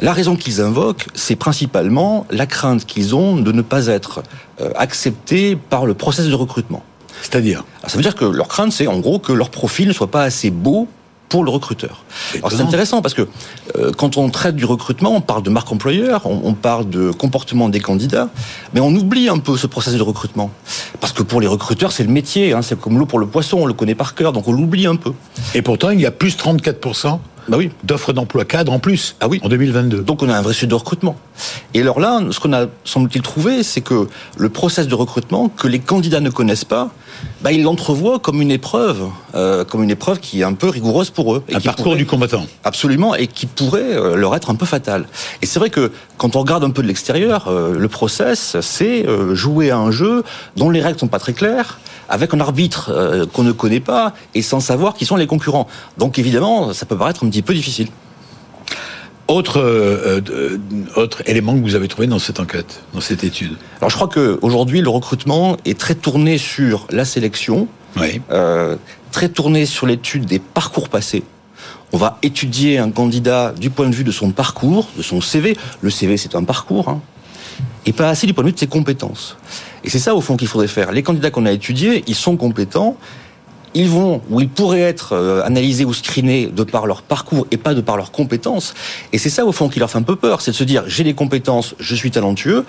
La 0.00 0.12
raison 0.12 0.36
qu'ils 0.36 0.60
invoquent, 0.60 1.06
c'est 1.14 1.36
principalement 1.36 2.26
la 2.30 2.46
crainte 2.46 2.84
qu'ils 2.84 3.14
ont 3.14 3.36
de 3.36 3.52
ne 3.52 3.62
pas 3.62 3.86
être 3.86 4.22
euh, 4.60 4.70
acceptés 4.76 5.56
par 5.56 5.86
le 5.86 5.94
process 5.94 6.26
de 6.26 6.34
recrutement. 6.34 6.82
C'est-à-dire 7.22 7.64
Ça 7.86 7.96
veut 7.96 8.02
dire 8.02 8.14
que 8.14 8.24
leur 8.24 8.48
crainte, 8.48 8.72
c'est 8.72 8.86
en 8.86 9.00
gros 9.00 9.18
que 9.18 9.32
leur 9.32 9.50
profil 9.50 9.88
ne 9.88 9.92
soit 9.92 10.10
pas 10.10 10.22
assez 10.22 10.50
beau 10.50 10.88
pour 11.28 11.44
le 11.44 11.50
recruteur. 11.50 12.04
c'est 12.32 12.60
intéressant 12.60 13.02
parce 13.02 13.14
que 13.14 13.28
euh, 13.76 13.92
quand 13.92 14.16
on 14.16 14.30
traite 14.30 14.56
du 14.56 14.64
recrutement, 14.64 15.14
on 15.14 15.20
parle 15.20 15.42
de 15.42 15.50
marque 15.50 15.70
employeur, 15.70 16.22
on, 16.26 16.54
parle 16.54 16.88
de 16.88 17.10
comportement 17.10 17.68
des 17.68 17.80
candidats, 17.80 18.28
mais 18.74 18.80
on 18.80 18.90
oublie 18.94 19.28
un 19.28 19.38
peu 19.38 19.56
ce 19.56 19.66
processus 19.66 19.98
de 19.98 20.04
recrutement. 20.04 20.50
Parce 21.00 21.12
que 21.12 21.22
pour 21.22 21.40
les 21.40 21.46
recruteurs, 21.46 21.92
c'est 21.92 22.04
le 22.04 22.10
métier, 22.10 22.52
hein, 22.52 22.62
c'est 22.62 22.78
comme 22.78 22.98
l'eau 22.98 23.06
pour 23.06 23.18
le 23.18 23.26
poisson, 23.26 23.58
on 23.60 23.66
le 23.66 23.74
connaît 23.74 23.94
par 23.94 24.14
cœur, 24.14 24.32
donc 24.32 24.48
on 24.48 24.52
l'oublie 24.52 24.86
un 24.86 24.96
peu. 24.96 25.12
Et 25.54 25.62
pourtant, 25.62 25.90
il 25.90 26.00
y 26.00 26.06
a 26.06 26.10
plus 26.10 26.36
34% 26.36 27.18
bah 27.48 27.56
oui. 27.56 27.70
d'offres 27.82 28.12
d'emploi 28.12 28.44
cadre 28.44 28.72
en 28.72 28.78
plus 28.78 29.16
ah 29.20 29.28
oui. 29.28 29.40
en 29.42 29.48
2022. 29.48 30.02
Donc 30.02 30.22
on 30.22 30.28
a 30.28 30.36
un 30.36 30.42
vrai 30.42 30.52
sujet 30.52 30.66
de 30.66 30.74
recrutement. 30.74 31.16
Et 31.74 31.80
alors 31.80 31.98
là, 31.98 32.20
ce 32.30 32.40
qu'on 32.40 32.52
a 32.52 32.66
semble-t-il 32.84 33.22
trouvé, 33.22 33.62
c'est 33.62 33.80
que 33.80 34.06
le 34.36 34.48
process 34.50 34.86
de 34.86 34.94
recrutement 34.94 35.48
que 35.48 35.66
les 35.66 35.78
candidats 35.78 36.20
ne 36.20 36.30
connaissent 36.30 36.66
pas, 36.66 36.90
bah, 37.40 37.52
ils 37.52 37.62
l'entrevoient 37.62 38.18
comme 38.18 38.42
une 38.42 38.50
épreuve, 38.50 39.08
euh, 39.34 39.64
comme 39.64 39.82
une 39.82 39.90
épreuve 39.90 40.20
qui 40.20 40.40
est 40.40 40.44
un 40.44 40.54
peu 40.54 40.68
rigoureuse 40.68 41.10
pour 41.10 41.34
eux. 41.34 41.44
Et 41.48 41.54
un 41.54 41.60
parcours 41.60 41.96
du 41.96 42.06
combattant. 42.06 42.46
Absolument, 42.64 43.14
et 43.14 43.26
qui 43.26 43.46
pourrait 43.46 43.96
euh, 43.96 44.16
leur 44.16 44.34
être 44.34 44.50
un 44.50 44.54
peu 44.54 44.66
fatal. 44.66 45.06
Et 45.42 45.46
c'est 45.46 45.58
vrai 45.58 45.70
que 45.70 45.92
quand 46.16 46.36
on 46.36 46.40
regarde 46.40 46.64
un 46.64 46.70
peu 46.70 46.82
de 46.82 46.88
l'extérieur, 46.88 47.48
euh, 47.48 47.78
le 47.78 47.88
process, 47.88 48.56
c'est 48.60 49.06
jouer 49.32 49.70
à 49.70 49.78
un 49.78 49.90
jeu 49.90 50.24
dont 50.56 50.70
les 50.70 50.80
règles 50.80 50.98
sont 50.98 51.08
pas 51.08 51.18
très 51.18 51.32
claires, 51.32 51.78
avec 52.08 52.34
un 52.34 52.40
arbitre 52.40 53.26
qu'on 53.32 53.42
ne 53.42 53.52
connaît 53.52 53.80
pas 53.80 54.14
et 54.34 54.42
sans 54.42 54.60
savoir 54.60 54.94
qui 54.94 55.04
sont 55.04 55.16
les 55.16 55.26
concurrents. 55.26 55.68
Donc 55.98 56.18
évidemment, 56.18 56.72
ça 56.72 56.86
peut 56.86 56.96
paraître 56.96 57.24
un 57.24 57.28
petit 57.28 57.42
peu 57.42 57.54
difficile. 57.54 57.88
Autre, 59.28 59.60
euh, 59.60 60.20
autre 60.96 61.22
élément 61.26 61.54
que 61.54 61.60
vous 61.60 61.74
avez 61.74 61.86
trouvé 61.86 62.06
dans 62.06 62.18
cette 62.18 62.40
enquête, 62.40 62.82
dans 62.94 63.02
cette 63.02 63.24
étude 63.24 63.56
Alors 63.78 63.90
je 63.90 63.94
crois 63.94 64.08
qu'aujourd'hui, 64.08 64.80
le 64.80 64.88
recrutement 64.88 65.58
est 65.66 65.78
très 65.78 65.94
tourné 65.94 66.38
sur 66.38 66.86
la 66.90 67.04
sélection, 67.04 67.68
oui. 67.98 68.22
euh, 68.30 68.76
très 69.12 69.28
tourné 69.28 69.66
sur 69.66 69.86
l'étude 69.86 70.24
des 70.24 70.38
parcours 70.38 70.88
passés. 70.88 71.24
On 71.92 71.98
va 71.98 72.18
étudier 72.22 72.78
un 72.78 72.90
candidat 72.90 73.52
du 73.52 73.68
point 73.68 73.88
de 73.88 73.94
vue 73.94 74.04
de 74.04 74.12
son 74.12 74.30
parcours, 74.30 74.88
de 74.96 75.02
son 75.02 75.20
CV. 75.20 75.56
Le 75.82 75.90
CV, 75.90 76.16
c'est 76.16 76.34
un 76.34 76.44
parcours. 76.44 76.88
Hein, 76.88 77.00
et 77.86 77.92
pas 77.92 78.08
assez 78.08 78.26
du 78.26 78.34
point 78.34 78.44
de 78.44 78.48
vue 78.48 78.54
de 78.54 78.58
ses 78.58 78.66
compétences. 78.66 79.36
Et 79.84 79.90
c'est 79.90 79.98
ça, 79.98 80.14
au 80.14 80.20
fond, 80.20 80.36
qu'il 80.36 80.48
faudrait 80.48 80.68
faire. 80.68 80.92
Les 80.92 81.02
candidats 81.02 81.30
qu'on 81.30 81.46
a 81.46 81.52
étudiés, 81.52 82.04
ils 82.06 82.14
sont 82.14 82.36
compétents, 82.36 82.96
ils 83.74 83.88
vont, 83.88 84.22
ou 84.30 84.40
ils 84.40 84.48
pourraient 84.48 84.80
être 84.80 85.12
euh, 85.12 85.42
analysés 85.44 85.84
ou 85.84 85.92
screenés 85.92 86.46
de 86.46 86.62
par 86.64 86.86
leur 86.86 87.02
parcours 87.02 87.46
et 87.50 87.56
pas 87.56 87.74
de 87.74 87.80
par 87.80 87.96
leurs 87.96 88.10
compétences. 88.10 88.74
Et 89.12 89.18
c'est 89.18 89.30
ça, 89.30 89.44
au 89.44 89.52
fond, 89.52 89.68
qui 89.68 89.78
leur 89.78 89.90
fait 89.90 89.98
un 89.98 90.02
peu 90.02 90.16
peur, 90.16 90.40
c'est 90.40 90.50
de 90.52 90.56
se 90.56 90.64
dire, 90.64 90.84
j'ai 90.86 91.04
les 91.04 91.14
compétences, 91.14 91.74
je 91.78 91.94
suis 91.94 92.10
talentueux, 92.10 92.64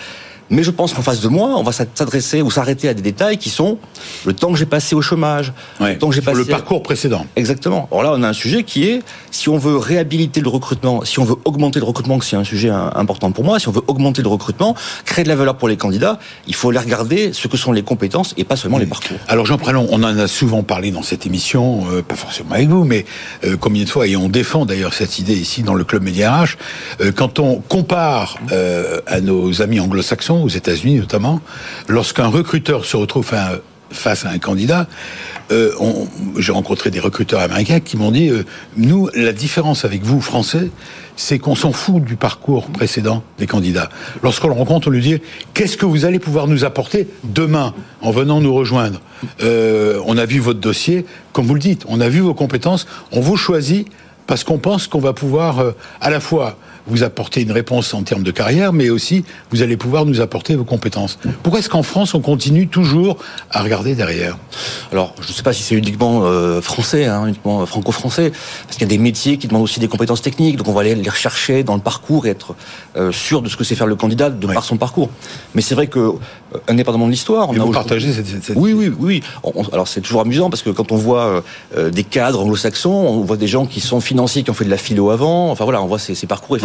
mais 0.49 0.63
je 0.63 0.71
pense 0.71 0.93
qu'en 0.93 1.01
face 1.01 1.21
de 1.21 1.27
moi, 1.27 1.55
on 1.57 1.63
va 1.63 1.71
s'adresser 1.71 2.41
ou 2.41 2.51
s'arrêter 2.51 2.89
à 2.89 2.93
des 2.93 3.01
détails 3.01 3.37
qui 3.37 3.49
sont 3.49 3.77
le 4.25 4.33
temps 4.33 4.51
que 4.51 4.57
j'ai 4.57 4.65
passé 4.65 4.95
au 4.95 5.01
chômage, 5.01 5.53
le 5.79 5.97
temps 5.97 6.09
que 6.09 6.15
j'ai 6.15 6.21
passé 6.21 6.39
le 6.39 6.45
parcours 6.45 6.83
précédent. 6.83 7.25
Exactement. 7.35 7.87
Alors 7.91 8.03
là, 8.03 8.13
on 8.15 8.23
a 8.23 8.29
un 8.29 8.33
sujet 8.33 8.63
qui 8.63 8.85
est 8.85 9.01
si 9.31 9.49
on 9.49 9.57
veut 9.57 9.77
réhabiliter 9.77 10.41
le 10.41 10.49
recrutement, 10.49 11.03
si 11.05 11.19
on 11.19 11.23
veut 11.23 11.35
augmenter 11.45 11.79
le 11.79 11.85
recrutement, 11.85 12.19
c'est 12.21 12.35
un 12.35 12.43
sujet 12.43 12.69
important 12.69 13.31
pour 13.31 13.43
moi, 13.43 13.59
si 13.59 13.67
on 13.67 13.71
veut 13.71 13.81
augmenter 13.87 14.21
le 14.21 14.27
recrutement, 14.27 14.75
créer 15.05 15.23
de 15.23 15.29
la 15.29 15.35
valeur 15.35 15.55
pour 15.55 15.67
les 15.67 15.77
candidats, 15.77 16.19
il 16.47 16.55
faut 16.55 16.69
aller 16.69 16.79
regarder 16.79 17.33
ce 17.33 17.47
que 17.47 17.57
sont 17.57 17.71
les 17.71 17.83
compétences 17.83 18.33
et 18.37 18.43
pas 18.43 18.55
seulement 18.55 18.77
les 18.77 18.85
parcours. 18.85 19.17
Alors 19.27 19.45
Jean 19.45 19.57
Prélon, 19.57 19.87
on 19.91 20.03
en 20.03 20.17
a 20.17 20.27
souvent 20.27 20.63
parlé 20.63 20.91
dans 20.91 21.03
cette 21.03 21.25
émission, 21.25 21.83
euh, 21.91 22.01
pas 22.01 22.15
forcément 22.15 22.51
avec 22.51 22.69
vous, 22.69 22.83
mais 22.83 23.05
euh, 23.43 23.57
combien 23.59 23.83
de 23.83 23.89
fois 23.89 24.07
et 24.07 24.15
on 24.15 24.29
défend 24.29 24.65
d'ailleurs 24.65 24.93
cette 24.93 25.19
idée 25.19 25.35
ici 25.35 25.63
dans 25.63 25.73
le 25.73 25.83
club 25.83 26.03
Média 26.03 26.43
RH, 26.43 26.57
euh, 27.01 27.11
quand 27.11 27.39
on 27.39 27.61
compare 27.61 28.37
à 29.07 29.21
nos 29.21 29.61
amis 29.61 29.79
anglo-saxons 29.79 30.38
aux 30.43 30.49
États-Unis 30.49 30.95
notamment, 30.95 31.41
lorsqu'un 31.87 32.27
recruteur 32.27 32.85
se 32.85 32.97
retrouve 32.97 33.31
face 33.91 34.25
à 34.25 34.29
un 34.29 34.39
candidat, 34.39 34.87
euh, 35.51 35.71
j'ai 36.37 36.51
rencontré 36.51 36.91
des 36.91 36.99
recruteurs 36.99 37.39
américains 37.39 37.79
qui 37.79 37.97
m'ont 37.97 38.11
dit, 38.11 38.29
euh, 38.29 38.43
nous, 38.77 39.09
la 39.15 39.33
différence 39.33 39.83
avec 39.83 40.03
vous, 40.03 40.21
Français, 40.21 40.69
c'est 41.15 41.39
qu'on 41.39 41.55
s'en 41.55 41.71
fout 41.71 42.03
du 42.03 42.15
parcours 42.15 42.67
précédent 42.67 43.23
des 43.39 43.47
candidats. 43.47 43.89
Lorsqu'on 44.21 44.47
le 44.47 44.53
rencontre, 44.53 44.87
on 44.87 44.91
lui 44.91 45.01
dit, 45.01 45.17
qu'est-ce 45.53 45.75
que 45.75 45.85
vous 45.85 46.05
allez 46.05 46.19
pouvoir 46.19 46.47
nous 46.47 46.65
apporter 46.65 47.07
demain 47.23 47.73
en 48.01 48.11
venant 48.11 48.41
nous 48.41 48.53
rejoindre 48.53 49.01
euh, 49.41 49.99
On 50.05 50.17
a 50.17 50.25
vu 50.25 50.39
votre 50.39 50.59
dossier, 50.59 51.05
comme 51.33 51.45
vous 51.45 51.55
le 51.55 51.59
dites, 51.59 51.83
on 51.87 51.99
a 51.99 52.09
vu 52.09 52.19
vos 52.19 52.35
compétences, 52.35 52.85
on 53.11 53.21
vous 53.21 53.37
choisit 53.37 53.87
parce 54.27 54.43
qu'on 54.43 54.59
pense 54.59 54.87
qu'on 54.87 54.99
va 54.99 55.13
pouvoir 55.13 55.73
à 56.01 56.11
la 56.11 56.19
fois 56.19 56.55
vous 56.89 57.03
apporter 57.03 57.41
une 57.41 57.51
réponse 57.51 57.93
en 57.93 58.03
termes 58.03 58.23
de 58.23 58.31
carrière, 58.31 58.73
mais 58.73 58.89
aussi 58.89 59.23
vous 59.51 59.61
allez 59.61 59.77
pouvoir 59.77 60.05
nous 60.05 60.21
apporter 60.21 60.55
vos 60.55 60.63
compétences. 60.63 61.19
Pourquoi 61.43 61.59
est-ce 61.59 61.69
qu'en 61.69 61.83
France, 61.83 62.13
on 62.13 62.21
continue 62.21 62.67
toujours 62.67 63.17
à 63.51 63.61
regarder 63.61 63.95
derrière? 63.95 64.37
Alors, 64.91 65.13
je 65.21 65.27
ne 65.27 65.33
sais 65.33 65.43
pas 65.43 65.53
si 65.53 65.63
c'est 65.63 65.75
uniquement 65.75 66.21
euh, 66.23 66.61
français, 66.61 67.05
hein, 67.05 67.25
uniquement 67.27 67.65
franco-français, 67.65 68.31
parce 68.31 68.77
qu'il 68.77 68.81
y 68.81 68.89
a 68.91 68.95
des 68.95 68.97
métiers 68.97 69.37
qui 69.37 69.47
demandent 69.47 69.63
aussi 69.63 69.79
des 69.79 69.87
compétences 69.87 70.21
techniques, 70.21 70.57
donc 70.57 70.67
on 70.67 70.73
va 70.73 70.81
aller 70.81 70.95
les 70.95 71.09
rechercher 71.09 71.63
dans 71.63 71.75
le 71.75 71.81
parcours 71.81 72.25
et 72.25 72.29
être 72.29 72.55
euh, 72.95 73.11
sûr 73.11 73.41
de 73.41 73.49
ce 73.49 73.55
que 73.55 73.63
c'est 73.63 73.75
faire 73.75 73.87
le 73.87 73.95
candidat 73.95 74.29
de 74.29 74.47
par 74.47 74.63
son 74.63 74.77
parcours. 74.77 75.09
Mais 75.55 75.61
c'est 75.61 75.75
vrai 75.75 75.87
que, 75.87 75.99
euh, 75.99 76.48
indépendamment 76.67 77.05
de 77.05 77.11
l'histoire, 77.11 77.49
on 77.49 77.53
a 77.53 77.59
vous 77.59 77.71
partagez 77.71 78.11
cette, 78.11 78.27
cette, 78.27 78.55
Oui, 78.55 78.73
oui, 78.73 78.91
oui. 78.99 79.23
alors 79.71 79.87
c'est 79.87 80.01
toujours 80.01 80.21
amusant 80.21 80.49
parce 80.49 80.61
que 80.61 80.69
quand 80.69 80.91
on 80.91 80.97
voit 80.97 81.43
des 81.77 82.03
cadres 82.03 82.41
anglo-saxons, 82.41 82.89
on 82.89 83.21
voit 83.21 83.37
des 83.37 83.47
gens 83.47 83.65
qui 83.65 83.79
sont 83.81 84.01
financiers, 84.01 84.43
qui 84.43 84.49
ont 84.49 84.53
fait 84.53 84.65
de 84.65 84.69
la 84.69 84.77
philo 84.77 85.09
avant. 85.11 85.51
Enfin 85.51 85.63
voilà, 85.63 85.81
on 85.81 85.87
voit 85.87 85.99
ces, 85.99 86.15
ces 86.15 86.27
parcours 86.27 86.57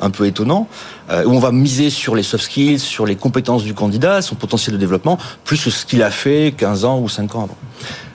un, 0.00 0.10
peu, 0.10 0.26
étonnant, 0.26 0.68
euh, 1.10 1.24
où 1.24 1.30
on 1.30 1.38
va 1.38 1.52
miser 1.52 1.90
sur 1.90 2.14
les 2.14 2.22
soft 2.22 2.44
skills, 2.44 2.78
sur 2.78 3.06
les 3.06 3.16
compétences 3.16 3.64
du 3.64 3.74
candidat, 3.74 4.22
son 4.22 4.34
potentiel 4.34 4.74
de 4.74 4.80
développement, 4.80 5.18
plus 5.44 5.62
que 5.62 5.70
ce 5.70 5.84
qu'il 5.84 6.02
a 6.02 6.10
fait 6.10 6.54
15 6.56 6.84
ans 6.84 7.00
ou 7.00 7.08
5 7.08 7.34
ans 7.34 7.42
avant. 7.44 7.56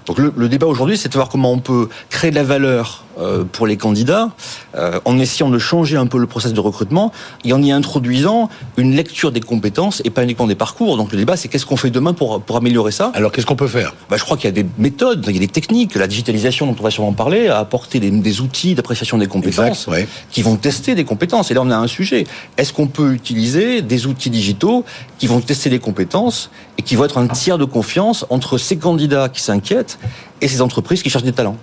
Donc 0.05 0.17
le, 0.17 0.49
débat 0.49 0.65
aujourd'hui, 0.65 0.97
c'est 0.97 1.09
de 1.09 1.13
voir 1.13 1.29
comment 1.29 1.51
on 1.51 1.59
peut 1.59 1.87
créer 2.09 2.31
de 2.31 2.35
la 2.35 2.43
valeur 2.43 3.03
euh, 3.08 3.08
pour 3.51 3.67
les 3.67 3.77
candidats 3.77 4.29
euh, 4.75 4.99
en 5.05 5.17
essayant 5.19 5.49
de 5.49 5.57
changer 5.57 5.97
un 5.97 6.05
peu 6.05 6.17
le 6.19 6.27
process 6.27 6.53
de 6.53 6.59
recrutement 6.59 7.11
et 7.43 7.53
en 7.53 7.61
y 7.61 7.71
introduisant 7.71 8.49
une 8.77 8.95
lecture 8.95 9.31
des 9.31 9.39
compétences 9.39 10.01
et 10.05 10.09
pas 10.09 10.23
uniquement 10.23 10.47
des 10.47 10.55
parcours. 10.55 10.95
Donc 10.97 11.11
le 11.11 11.17
débat, 11.17 11.37
c'est 11.37 11.47
qu'est-ce 11.47 11.65
qu'on 11.65 11.77
fait 11.77 11.89
demain 11.89 12.13
pour, 12.13 12.41
pour 12.41 12.57
améliorer 12.57 12.91
ça? 12.91 13.11
Alors 13.15 13.31
qu'est-ce 13.31 13.45
qu'on 13.45 13.55
peut 13.55 13.67
faire? 13.67 13.93
Bah, 14.09 14.17
Je 14.17 14.23
crois 14.23 14.37
qu'il 14.37 14.45
y 14.45 14.47
a 14.49 14.51
des 14.51 14.65
méthodes, 14.77 15.25
il 15.27 15.33
y 15.33 15.37
a 15.37 15.39
des 15.39 15.47
techniques. 15.47 15.95
La 15.95 16.07
digitalisation 16.07 16.67
dont 16.67 16.75
on 16.79 16.83
va 16.83 16.91
sûrement 16.91 17.13
parler 17.13 17.47
a 17.47 17.59
apporté 17.59 17.99
des, 17.99 18.41
outils 18.41 18.75
d'appréciation 18.75 19.17
des 19.17 19.27
compétences 19.27 19.89
qui 20.31 20.41
vont 20.41 20.55
tester 20.55 20.95
des 20.95 21.03
compétences. 21.03 21.51
Et 21.51 21.53
là, 21.53 21.61
on 21.63 21.71
a 21.71 21.77
un 21.77 21.87
sujet. 21.87 22.25
Est-ce 22.57 22.73
qu'on 22.73 22.87
peut 22.87 23.13
utiliser 23.13 23.81
des 23.81 24.05
outils 24.05 24.29
digitaux 24.29 24.85
qui 25.17 25.27
vont 25.27 25.41
tester 25.41 25.69
des 25.69 25.79
compétences 25.79 26.51
et 26.77 26.81
qui 26.81 26.95
vont 26.95 27.05
être 27.05 27.17
un 27.17 27.27
tiers 27.27 27.57
de 27.57 27.65
confiance 27.65 28.25
entre 28.29 28.57
ces 28.57 28.77
candidats 28.77 29.29
qui 29.29 29.41
s'inquiètent 29.41 29.99
et 30.41 30.47
ces 30.47 30.61
entreprises 30.61 31.03
qui 31.03 31.09
cherchent 31.09 31.23
des 31.23 31.33
talents. 31.33 31.57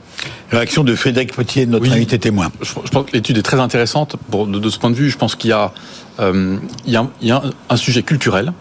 Réaction 0.51 0.85
de 0.85 0.95
Frédéric 0.95 1.33
Potier, 1.33 1.67
notre 1.67 1.91
invité 1.91 2.19
témoin. 2.19 2.51
Je, 2.61 2.73
pense 2.73 3.07
que 3.07 3.13
l'étude 3.13 3.39
est 3.39 3.43
très 3.43 3.61
intéressante. 3.61 4.17
de, 4.31 4.71
ce 4.71 4.79
point 4.79 4.91
de 4.91 4.95
vue, 4.95 5.11
je 5.11 5.19
pense 5.19 5.35
qu'il 5.35 5.51
y 5.51 5.53
a, 5.53 5.73
euh, 6.21 6.57
il 6.87 6.93
y 6.93 7.31
a, 7.31 7.43
un, 7.69 7.77
sujet 7.77 8.03
culturel. 8.03 8.53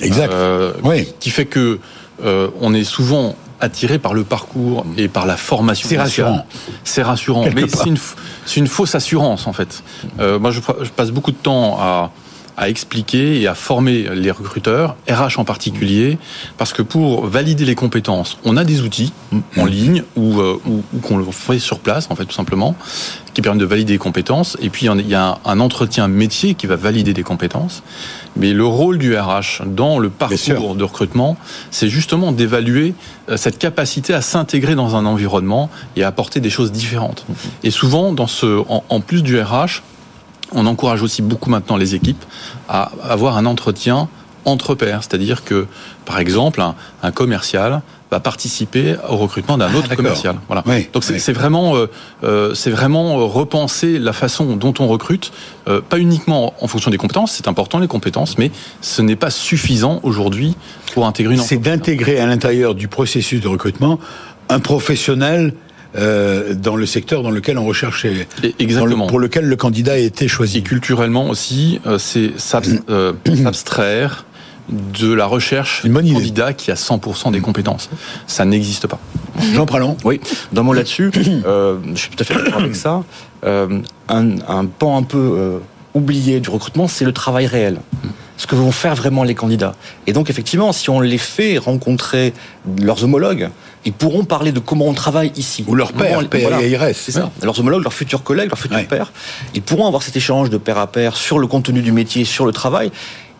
Exact. 0.00 0.32
Euh, 0.32 0.72
oui. 0.84 1.08
Qui 1.20 1.30
fait 1.30 1.46
que 1.46 1.78
euh, 2.24 2.48
on 2.60 2.74
est 2.74 2.84
souvent 2.84 3.36
attiré 3.60 3.98
par 3.98 4.12
le 4.12 4.24
parcours 4.24 4.84
et 4.98 5.08
par 5.08 5.26
la 5.26 5.36
formation. 5.36 5.88
C'est 5.88 5.96
rassurant. 5.96 6.46
C'est 6.84 7.02
rassurant, 7.02 7.46
mais 7.54 7.64
c'est 7.68 7.86
une, 7.86 7.96
une, 8.56 8.66
fausse 8.66 8.94
assurance 8.94 9.46
en 9.46 9.52
fait. 9.54 9.82
moi, 10.18 10.50
je, 10.50 10.60
je, 10.82 10.90
passe 10.90 11.10
beaucoup 11.10 11.32
de 11.32 11.36
temps 11.36 11.78
à 11.80 12.10
à 12.56 12.68
expliquer 12.68 13.40
et 13.40 13.46
à 13.46 13.54
former 13.54 14.08
les 14.14 14.30
recruteurs, 14.30 14.96
RH 15.08 15.38
en 15.38 15.44
particulier, 15.44 16.18
parce 16.56 16.72
que 16.72 16.82
pour 16.82 17.26
valider 17.26 17.64
les 17.64 17.74
compétences, 17.74 18.38
on 18.44 18.56
a 18.56 18.64
des 18.64 18.80
outils 18.80 19.12
en 19.58 19.66
ligne 19.66 20.02
ou, 20.16 20.40
euh, 20.40 20.58
ou, 20.66 20.82
qu'on 21.00 21.18
le 21.18 21.24
fait 21.30 21.58
sur 21.58 21.80
place, 21.80 22.08
en 22.10 22.16
fait, 22.16 22.24
tout 22.24 22.34
simplement, 22.34 22.74
qui 23.34 23.42
permettent 23.42 23.60
de 23.60 23.66
valider 23.66 23.92
les 23.92 23.98
compétences. 23.98 24.56
Et 24.62 24.70
puis, 24.70 24.86
il 24.86 25.08
y 25.08 25.14
a 25.14 25.38
un 25.44 25.60
entretien 25.60 26.08
métier 26.08 26.54
qui 26.54 26.66
va 26.66 26.76
valider 26.76 27.12
des 27.12 27.22
compétences. 27.22 27.82
Mais 28.36 28.52
le 28.52 28.64
rôle 28.64 28.98
du 28.98 29.16
RH 29.16 29.64
dans 29.66 29.98
le 29.98 30.08
parcours 30.08 30.74
de 30.74 30.84
recrutement, 30.84 31.36
c'est 31.70 31.88
justement 31.88 32.32
d'évaluer 32.32 32.94
euh, 33.28 33.36
cette 33.36 33.58
capacité 33.58 34.14
à 34.14 34.22
s'intégrer 34.22 34.74
dans 34.74 34.96
un 34.96 35.04
environnement 35.04 35.68
et 35.96 36.04
à 36.04 36.08
apporter 36.08 36.40
des 36.40 36.50
choses 36.50 36.72
différentes. 36.72 37.26
Et 37.62 37.70
souvent, 37.70 38.12
dans 38.12 38.26
ce, 38.26 38.62
en 38.68 39.00
plus 39.00 39.22
du 39.22 39.38
RH, 39.40 39.82
on 40.52 40.66
encourage 40.66 41.02
aussi 41.02 41.22
beaucoup 41.22 41.50
maintenant 41.50 41.76
les 41.76 41.94
équipes 41.94 42.24
à 42.68 42.90
avoir 43.02 43.36
un 43.36 43.46
entretien 43.46 44.08
entre 44.46 44.74
pairs, 44.74 45.02
c'est-à-dire 45.02 45.44
que, 45.44 45.66
par 46.04 46.20
exemple, 46.20 46.62
un, 47.02 47.10
commercial 47.10 47.82
va 48.12 48.20
participer 48.20 48.94
au 49.08 49.16
recrutement 49.16 49.58
d'un 49.58 49.68
ah, 49.74 49.76
autre 49.76 49.94
commercial. 49.96 50.36
Voilà. 50.46 50.62
Donc 50.92 51.02
c'est 51.02 51.32
vraiment, 51.32 51.74
euh, 51.74 51.90
euh, 52.22 52.54
c'est 52.54 52.70
vraiment 52.70 53.18
euh, 53.18 53.24
repenser 53.24 53.98
la 53.98 54.12
façon 54.12 54.54
dont 54.54 54.72
on 54.78 54.86
recrute, 54.86 55.32
pas 55.88 55.98
uniquement 55.98 56.54
en 56.60 56.68
fonction 56.68 56.92
des 56.92 56.96
compétences. 56.96 57.32
C'est 57.32 57.48
important 57.48 57.80
les 57.80 57.88
compétences, 57.88 58.38
mais 58.38 58.52
ce 58.80 59.02
n'est 59.02 59.16
pas 59.16 59.30
suffisant 59.30 59.98
aujourd'hui 60.04 60.54
pour 60.94 61.06
intégrer 61.06 61.34
une. 61.34 61.40
C'est 61.40 61.56
d'intégrer 61.56 62.20
à 62.20 62.26
l'intérieur 62.26 62.76
du 62.76 62.86
processus 62.86 63.40
de 63.40 63.48
recrutement 63.48 63.98
un 64.48 64.60
professionnel 64.60 65.52
euh, 65.94 66.54
dans 66.54 66.76
le 66.76 66.86
secteur 66.86 67.22
dans 67.22 67.30
lequel 67.30 67.58
on 67.58 67.64
recherchait. 67.64 68.26
Exactement. 68.58 69.06
pour 69.06 69.18
lequel 69.18 69.46
le 69.46 69.56
candidat 69.56 69.92
a 69.92 69.98
été 69.98 70.28
choisi. 70.28 70.58
Et 70.58 70.62
culturellement 70.62 71.28
aussi, 71.28 71.80
euh, 71.86 71.98
c'est 71.98 72.32
euh, 72.90 73.12
s'abstraire 73.42 74.26
de 74.68 75.12
la 75.12 75.26
recherche 75.26 75.86
d'un 75.86 75.94
candidat 75.94 76.52
qui 76.52 76.72
a 76.72 76.74
100% 76.74 77.30
des 77.30 77.40
compétences. 77.40 77.88
Ça 78.26 78.44
n'existe 78.44 78.88
pas. 78.88 78.98
Jean 79.54 79.64
Pralon 79.64 79.96
Oui, 80.04 80.20
d'un 80.52 80.62
mot 80.62 80.72
là-dessus, 80.72 81.10
je 81.14 81.70
suis 81.94 82.10
tout 82.10 82.16
à 82.20 82.24
fait 82.24 82.34
d'accord 82.34 82.60
avec 82.62 82.74
ça. 82.74 83.04
un, 83.44 83.80
un, 84.08 84.64
pan 84.66 84.98
un 84.98 85.04
peu 85.04 85.60
oublié 85.94 86.40
du 86.40 86.50
recrutement, 86.50 86.88
c'est 86.88 87.04
le 87.04 87.12
travail 87.12 87.46
réel. 87.46 87.78
Ce 88.36 88.46
que 88.46 88.54
vont 88.54 88.72
faire 88.72 88.94
vraiment 88.94 89.24
les 89.24 89.34
candidats. 89.34 89.74
Et 90.06 90.12
donc, 90.12 90.30
effectivement, 90.30 90.72
si 90.72 90.90
on 90.90 91.00
les 91.00 91.18
fait 91.18 91.58
rencontrer 91.58 92.32
leurs 92.80 93.04
homologues, 93.04 93.50
ils 93.84 93.92
pourront 93.92 94.24
parler 94.24 94.52
de 94.52 94.58
comment 94.58 94.86
on 94.86 94.94
travaille 94.94 95.32
ici. 95.36 95.64
Ou 95.66 95.74
leur 95.74 95.92
père, 95.92 96.20
voilà, 96.40 96.92
C'est 96.92 97.12
ça. 97.12 97.30
Leurs 97.42 97.58
homologues, 97.60 97.82
leurs 97.82 97.92
futurs 97.92 98.22
collègues, 98.22 98.48
leurs 98.50 98.58
futurs 98.58 98.86
pères. 98.86 99.12
Ils 99.54 99.62
pourront 99.62 99.86
avoir 99.86 100.02
cet 100.02 100.16
échange 100.16 100.50
de 100.50 100.58
père 100.58 100.78
à 100.78 100.86
père 100.86 101.16
sur 101.16 101.38
le 101.38 101.46
contenu 101.46 101.82
du 101.82 101.92
métier, 101.92 102.24
sur 102.24 102.46
le 102.46 102.52
travail 102.52 102.90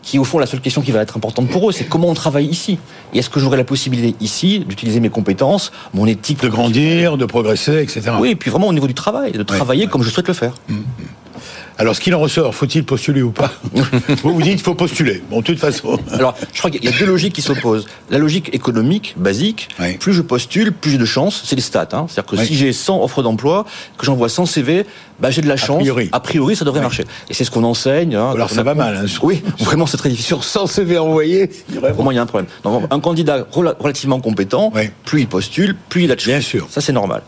qui 0.07 0.21
au 0.21 0.25
fond 0.25 0.39
la 0.39 0.47
seule 0.47 0.61
question 0.61 0.83
qui 0.83 0.93
va 0.93 1.03
être 1.03 1.17
importante 1.17 1.49
pour 1.49 1.69
eux, 1.69 1.73
c'est 1.73 1.85
comment 1.85 2.09
on 2.09 2.15
travaille 2.15 2.47
ici. 2.47 2.79
Et 3.13 3.19
est-ce 3.19 3.29
que 3.29 3.41
j'aurai 3.41 3.57
la 3.57 3.65
possibilité 3.65 4.15
ici 4.21 4.61
d'utiliser 4.61 5.01
mes 5.01 5.09
compétences, 5.11 5.73
mon 5.93 6.07
éthique, 6.07 6.41
de 6.41 6.49
grandir, 6.49 7.17
de 7.17 7.27
progresser, 7.27 7.83
etc. 7.83 8.13
Oui, 8.21 8.31
et 8.31 8.37
puis 8.37 8.49
vraiment 8.49 8.69
au 8.69 8.73
niveau 8.73 8.87
du 8.87 8.95
travail, 8.95 9.33
de 9.33 9.43
travailler 9.43 9.89
comme 9.89 10.05
je 10.05 10.11
souhaite 10.11 10.29
le 10.29 10.35
faire. 10.35 10.55
Mm, 10.69 10.75
mm. 10.75 10.85
Alors, 11.79 11.95
ce 11.95 12.01
qu'il 12.01 12.15
en 12.15 12.21
ressort, 12.21 12.55
faut-il 12.55 12.85
postuler 12.85 13.21
ou 13.21 13.33
pas 13.33 13.53
Vous 14.23 14.35
vous 14.35 14.43
dites 14.43 14.55
qu'il 14.55 14.63
faut 14.63 14.75
postuler. 14.75 15.23
Bon, 15.31 15.41
de 15.41 15.45
toute 15.45 15.59
façon. 15.59 15.99
Alors, 16.13 16.35
je 16.53 16.59
crois 16.59 16.71
qu'il 16.71 16.83
y 16.83 16.89
a 16.89 16.99
deux 16.99 17.05
logiques 17.05 17.35
qui 17.35 17.43
s'opposent. 17.43 17.87
La 18.11 18.19
logique 18.19 18.55
économique, 18.55 19.15
basique, 19.19 19.69
plus 20.01 20.15
je 20.15 20.23
postule, 20.23 20.73
plus 20.73 20.93
j'ai 20.93 20.99
de 20.99 21.05
chance. 21.05 21.43
C'est 21.45 21.57
les 21.57 21.63
stats. 21.63 21.89
Hein. 21.93 22.07
C'est-à-dire 22.09 22.31
que 22.31 22.37
si 22.45 22.55
j'ai 22.55 22.73
100 22.73 23.03
offres 23.03 23.23
d'emploi, 23.23 23.67
que 23.99 24.07
j'envoie 24.07 24.29
100 24.29 24.47
CV, 24.47 24.87
bah, 25.21 25.31
j'ai 25.31 25.43
de 25.43 25.49
la 25.49 25.57
chance. 25.57 25.87
A 26.13 26.21
priori, 26.21 26.57
ça 26.57 26.65
devrait 26.65 26.81
marcher. 26.81 27.05
Et 27.29 27.35
c'est 27.35 27.45
ce 27.45 27.51
qu'on 27.51 27.65
enseigne. 27.65 28.15
Hein, 28.15 28.33
Alors, 28.35 28.51
ça 28.51 28.63
va 28.63 28.75
mal. 28.75 28.97
Hein, 28.97 29.07
oui, 29.23 29.43
vraiment, 29.59 29.87
c'est 29.87 29.97
très 29.97 30.09
difficile. 30.09 30.29
Sur 30.29 30.45
100 30.45 30.67
CV 30.67 30.99
envoyés, 30.99 31.51
vraiment, 31.69 32.11
il 32.11 32.15
y 32.15 32.19
a 32.19 32.23
un 32.23 32.27
problème. 32.27 32.51
Donc, 32.65 32.85
un 32.91 33.01
candidat 33.01 33.47
relativement 33.53 34.21
compétent, 34.21 34.73
plus 35.05 35.21
il 35.21 35.29
postule, 35.29 35.77
plus 35.89 36.05
il 36.05 36.13
a 36.13 36.15
de 36.15 36.21
chance. 36.21 36.29
Bien 36.29 36.41
sûr. 36.41 36.67
Ça, 36.71 36.81
c'est 36.81 36.93
normal. 36.93 37.23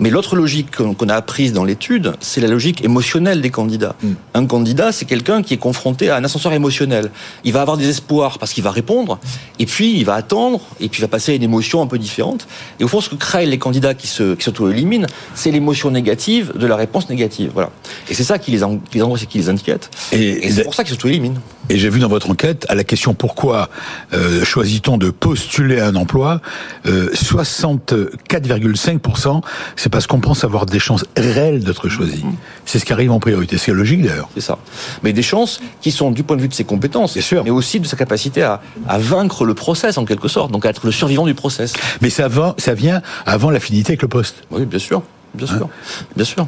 Mais 0.00 0.10
l'autre 0.10 0.36
logique 0.36 0.76
qu'on 0.76 1.08
a 1.08 1.14
apprise 1.14 1.52
dans 1.52 1.64
l'étude, 1.64 2.12
c'est 2.20 2.40
la 2.40 2.48
logique 2.48 2.84
émotionnelle 2.84 3.40
des 3.40 3.50
candidats. 3.50 3.87
Un 4.34 4.46
candidat, 4.46 4.92
c'est 4.92 5.04
quelqu'un 5.04 5.42
qui 5.42 5.54
est 5.54 5.58
confronté 5.58 6.10
à 6.10 6.16
un 6.16 6.24
ascenseur 6.24 6.52
émotionnel. 6.52 7.10
Il 7.44 7.52
va 7.52 7.60
avoir 7.60 7.76
des 7.76 7.88
espoirs 7.88 8.38
parce 8.38 8.52
qu'il 8.52 8.64
va 8.64 8.70
répondre, 8.70 9.18
et 9.58 9.66
puis 9.66 9.96
il 9.98 10.04
va 10.04 10.14
attendre, 10.14 10.60
et 10.80 10.88
puis 10.88 11.00
il 11.00 11.02
va 11.02 11.08
passer 11.08 11.32
à 11.32 11.34
une 11.34 11.42
émotion 11.42 11.82
un 11.82 11.86
peu 11.86 11.98
différente. 11.98 12.46
Et 12.80 12.84
au 12.84 12.88
fond, 12.88 13.00
ce 13.00 13.08
que 13.08 13.16
créent 13.16 13.46
les 13.46 13.58
candidats 13.58 13.94
qui 13.94 14.06
se 14.06 14.34
qui 14.34 14.44
s'auto-éliminent, 14.44 15.06
c'est 15.34 15.50
l'émotion 15.50 15.90
négative 15.90 16.52
de 16.56 16.66
la 16.66 16.76
réponse 16.76 17.08
négative. 17.08 17.50
Voilà. 17.54 17.70
Et 18.08 18.14
c'est 18.14 18.24
ça 18.24 18.38
qui 18.38 18.50
les, 18.50 18.60
qui 18.90 18.98
les 18.98 19.26
qui 19.26 19.38
les 19.38 19.48
inquiète. 19.48 19.90
Et, 20.12 20.50
c'est 20.50 20.64
pour 20.64 20.74
ça 20.74 20.84
qu'ils 20.84 20.94
s'auto-éliminent. 20.94 21.40
Et 21.70 21.78
j'ai 21.78 21.90
vu 21.90 22.00
dans 22.00 22.08
votre 22.08 22.30
enquête, 22.30 22.66
à 22.68 22.74
la 22.74 22.84
question 22.84 23.14
pourquoi 23.14 23.68
euh, 24.12 24.44
choisit-on 24.44 24.96
de 24.96 25.10
postuler 25.10 25.80
à 25.80 25.88
un 25.88 25.96
emploi, 25.96 26.40
euh, 26.86 27.10
64,5%, 27.12 29.42
c'est 29.76 29.90
parce 29.90 30.06
qu'on 30.06 30.20
pense 30.20 30.44
avoir 30.44 30.66
des 30.66 30.78
chances 30.78 31.04
réelles 31.16 31.64
d'être 31.64 31.88
choisi. 31.88 32.24
C'est 32.64 32.78
ce 32.78 32.84
qui 32.84 32.92
arrive 32.92 33.12
en 33.12 33.20
priorité. 33.20 33.58
C'est 33.58 33.72
logique 33.72 34.02
d'ailleurs. 34.02 34.28
C'est 34.34 34.40
ça. 34.40 34.58
Mais 35.02 35.12
des 35.12 35.22
chances 35.22 35.60
qui 35.80 35.90
sont 35.90 36.10
du 36.10 36.22
point 36.22 36.36
de 36.36 36.42
vue 36.42 36.48
de 36.48 36.54
ses 36.54 36.64
compétences, 36.64 37.18
sûr. 37.20 37.44
mais 37.44 37.50
aussi 37.50 37.80
de 37.80 37.86
sa 37.86 37.96
capacité 37.96 38.42
à, 38.42 38.60
à 38.88 38.98
vaincre 38.98 39.44
le 39.44 39.54
process 39.54 39.98
en 39.98 40.04
quelque 40.04 40.28
sorte, 40.28 40.52
donc 40.52 40.64
à 40.64 40.70
être 40.70 40.86
le 40.86 40.92
survivant 40.92 41.26
du 41.26 41.34
process. 41.34 41.72
Mais 42.00 42.10
ça, 42.10 42.28
va, 42.28 42.54
ça 42.58 42.74
vient 42.74 43.02
avant 43.26 43.50
l'affinité 43.50 43.92
avec 43.92 44.02
le 44.02 44.08
poste. 44.08 44.44
Oui, 44.50 44.64
bien 44.64 44.78
sûr. 44.78 45.02
Bien 45.38 45.46
sûr, 45.46 45.66
hein 45.66 45.70
bien 46.16 46.24
sûr. 46.24 46.46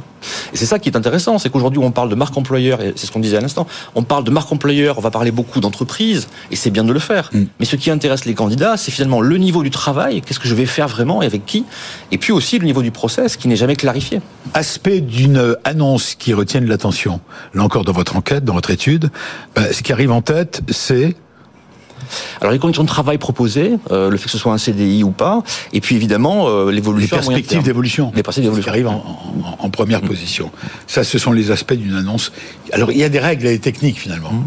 Et 0.53 0.57
c'est 0.57 0.67
ça 0.67 0.79
qui 0.79 0.89
est 0.89 0.97
intéressant, 0.97 1.39
c'est 1.39 1.51
qu'aujourd'hui 1.51 1.81
on 1.83 1.91
parle 1.91 2.09
de 2.09 2.15
marque 2.15 2.37
employeur, 2.37 2.81
et 2.83 2.93
c'est 2.97 3.07
ce 3.07 3.13
qu'on 3.13 3.21
disait 3.21 3.39
à 3.39 3.41
l'instant, 3.41 3.67
on 3.95 4.03
parle 4.03 4.25
de 4.25 4.31
marque 4.31 4.51
employeur, 4.53 4.99
on 4.99 5.01
va 5.01 5.11
parler 5.11 5.31
beaucoup 5.31 5.61
d'entreprise, 5.61 6.29
et 6.51 6.57
c'est 6.57 6.71
bien 6.71 6.85
de 6.85 6.93
le 6.93 6.99
faire. 6.99 7.31
Mm. 7.33 7.45
Mais 7.59 7.67
ce 7.67 7.77
qui 7.77 7.91
intéresse 7.91 8.25
les 8.25 8.35
candidats, 8.35 8.77
c'est 8.77 8.91
finalement 8.91 9.21
le 9.21 9.37
niveau 9.39 9.63
du 9.63 9.71
travail, 9.71 10.21
qu'est-ce 10.23 10.41
que 10.41 10.49
je 10.49 10.55
vais 10.55 10.67
faire 10.67 10.89
vraiment 10.89 11.23
et 11.23 11.27
avec 11.27 11.47
qui, 11.47 11.65
et 12.11 12.19
puis 12.19 12.33
aussi 12.33 12.59
le 12.59 12.67
niveau 12.67 12.83
du 12.83 12.91
process 12.91 13.37
qui 13.37 13.49
n'est 13.49 13.57
jamais 13.57 13.77
clarifié. 13.77 14.21
Aspect 14.55 15.01
d'une 15.01 15.57
annonce 15.65 16.15
qui 16.15 16.35
retienne 16.35 16.67
l'attention, 16.67 17.21
là 17.55 17.63
encore 17.63 17.85
dans 17.85 17.93
votre 17.93 18.17
enquête, 18.17 18.45
dans 18.45 18.55
votre 18.55 18.71
étude, 18.71 19.11
bah, 19.55 19.73
ce 19.73 19.83
qui 19.83 19.93
arrive 19.93 20.13
en 20.13 20.23
tête, 20.23 20.63
c'est 20.69 21.17
alors 22.41 22.53
les 22.53 22.59
conditions 22.59 22.83
de 22.83 22.89
travail 22.89 23.19
proposées, 23.19 23.73
euh, 23.91 24.11
le 24.11 24.17
fait 24.17 24.25
que 24.25 24.31
ce 24.31 24.39
soit 24.39 24.53
un 24.53 24.59
CDI 24.59 25.05
ou 25.05 25.11
pas, 25.11 25.43
et 25.73 25.81
puis 25.81 25.97
évidemment 25.97 26.49
euh, 26.49 26.71
l'évolution. 26.71 27.17
Les 27.17 27.23
perspectives 27.23 27.63
d'évolution. 27.63 28.13
Les 28.15 28.23
perspectives 28.23 28.51
d'évolution. 28.51 28.73
qui 28.73 28.79
arrivent 28.79 28.89
en, 28.89 29.71
première 29.71 30.03
mm. 30.03 30.09
position. 30.09 30.51
Ça, 30.87 31.05
ce 31.05 31.19
sont 31.19 31.33
les 31.33 31.51
aspects 31.51 31.75
d'une 31.75 31.95
annonce. 31.95 32.33
Alors 32.73 32.93
il 32.93 32.99
y 32.99 33.05
a 33.05 33.09
des 33.09 33.21
règles 33.21 33.47
et 33.47 33.53
des 33.53 33.59
techniques 33.59 33.99
finalement. 33.99 34.33
Mm. 34.33 34.45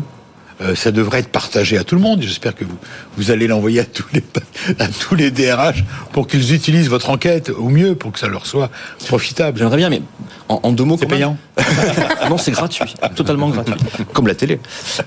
Euh, 0.62 0.76
ça 0.76 0.92
devrait 0.92 1.20
être 1.20 1.30
partagé 1.30 1.78
à 1.78 1.84
tout 1.84 1.96
le 1.96 2.02
monde. 2.02 2.22
J'espère 2.22 2.56
que 2.56 2.63
vous, 2.63 2.78
vous 3.18 3.32
allez 3.32 3.48
l'envoyer 3.48 3.80
à 3.80 3.86
tous 3.86 4.06
les 4.13 4.24
à 4.80 4.88
tous 4.88 5.16
les 5.16 5.32
DRH 5.32 5.84
pour 6.12 6.28
qu'ils 6.28 6.54
utilisent 6.54 6.89
votre 6.89 7.10
enquête 7.10 7.50
au 7.50 7.70
mieux 7.70 7.96
pour 7.96 8.12
que 8.12 8.20
ça 8.20 8.28
leur 8.28 8.46
soit 8.46 8.70
profitable. 9.08 9.58
J'aimerais 9.58 9.78
bien, 9.78 9.89
mais 9.89 10.02
en, 10.50 10.72
deux 10.72 10.84
mots, 10.84 10.98
c'est 11.00 11.08
payant. 11.08 11.38
non, 12.30 12.38
c'est 12.38 12.52
gratuit, 12.52 12.96
totalement 13.16 13.50
gratuit, 13.50 13.76
comme 14.13 14.28
la 14.28 14.36
télé. 14.36 14.60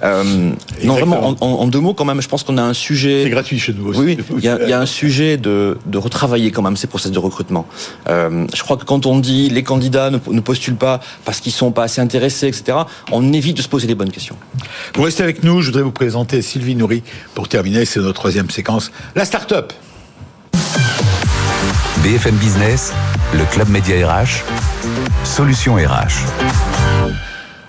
Euh, 0.02 0.52
non, 0.84 0.94
vraiment, 0.94 1.34
en, 1.40 1.66
deux 1.66 1.80
mots, 1.80 1.94
quand 1.94 2.04
même, 2.04 2.22
je 2.22 2.28
pense 2.28 2.44
qu'on 2.44 2.56
a 2.58 2.62
un 2.62 2.74
sujet. 2.74 3.24
C'est 3.24 3.30
gratuit 3.30 3.58
chez 3.58 3.72
nous 3.72 3.88
aussi. 3.88 4.00
Oui, 4.00 4.18
il 4.36 4.44
y, 4.44 4.48
a, 4.48 4.80
un 4.80 4.86
sujet 4.86 5.36
de, 5.36 5.78
de 5.86 5.98
retravailler 5.98 6.52
quand 6.52 6.62
même 6.62 6.76
ces 6.76 6.86
process 6.86 7.10
de 7.10 7.18
recrutement. 7.18 7.66
Euh, 8.08 8.46
je 8.54 8.62
crois 8.62 8.76
que 8.76 8.84
quand 8.84 9.06
on 9.06 9.18
dit 9.18 9.48
les 9.48 9.62
candidats 9.62 10.10
ne, 10.10 10.18
ne 10.30 10.40
postulent 10.40 10.76
pas 10.76 11.00
parce 11.24 11.40
qu'ils 11.40 11.52
sont 11.52 11.72
pas 11.72 11.84
assez 11.84 12.00
intéressés, 12.00 12.46
etc., 12.46 12.78
on 13.10 13.32
évite 13.32 13.56
de 13.56 13.62
se 13.62 13.68
poser 13.68 13.88
les 13.88 13.94
bonnes 13.94 14.12
questions. 14.12 14.36
Vous 14.94 15.02
restez 15.02 15.22
avec 15.22 15.42
nous. 15.42 15.62
Je 15.62 15.66
voudrais 15.66 15.82
vous 15.82 15.92
présenter 15.92 16.42
Sylvie 16.42 16.76
Nourri 16.76 17.02
pour 17.34 17.48
terminer. 17.48 17.84
C'est 17.84 18.00
notre 18.00 18.14
troisième 18.14 18.50
séquence, 18.50 18.92
la 19.14 19.24
start-up. 19.24 19.72
BFM 22.02 22.36
Business, 22.36 22.92
le 23.34 23.44
club 23.52 23.68
média 23.68 23.94
RH, 24.08 24.44
Solution 25.24 25.74
RH. 25.74 26.24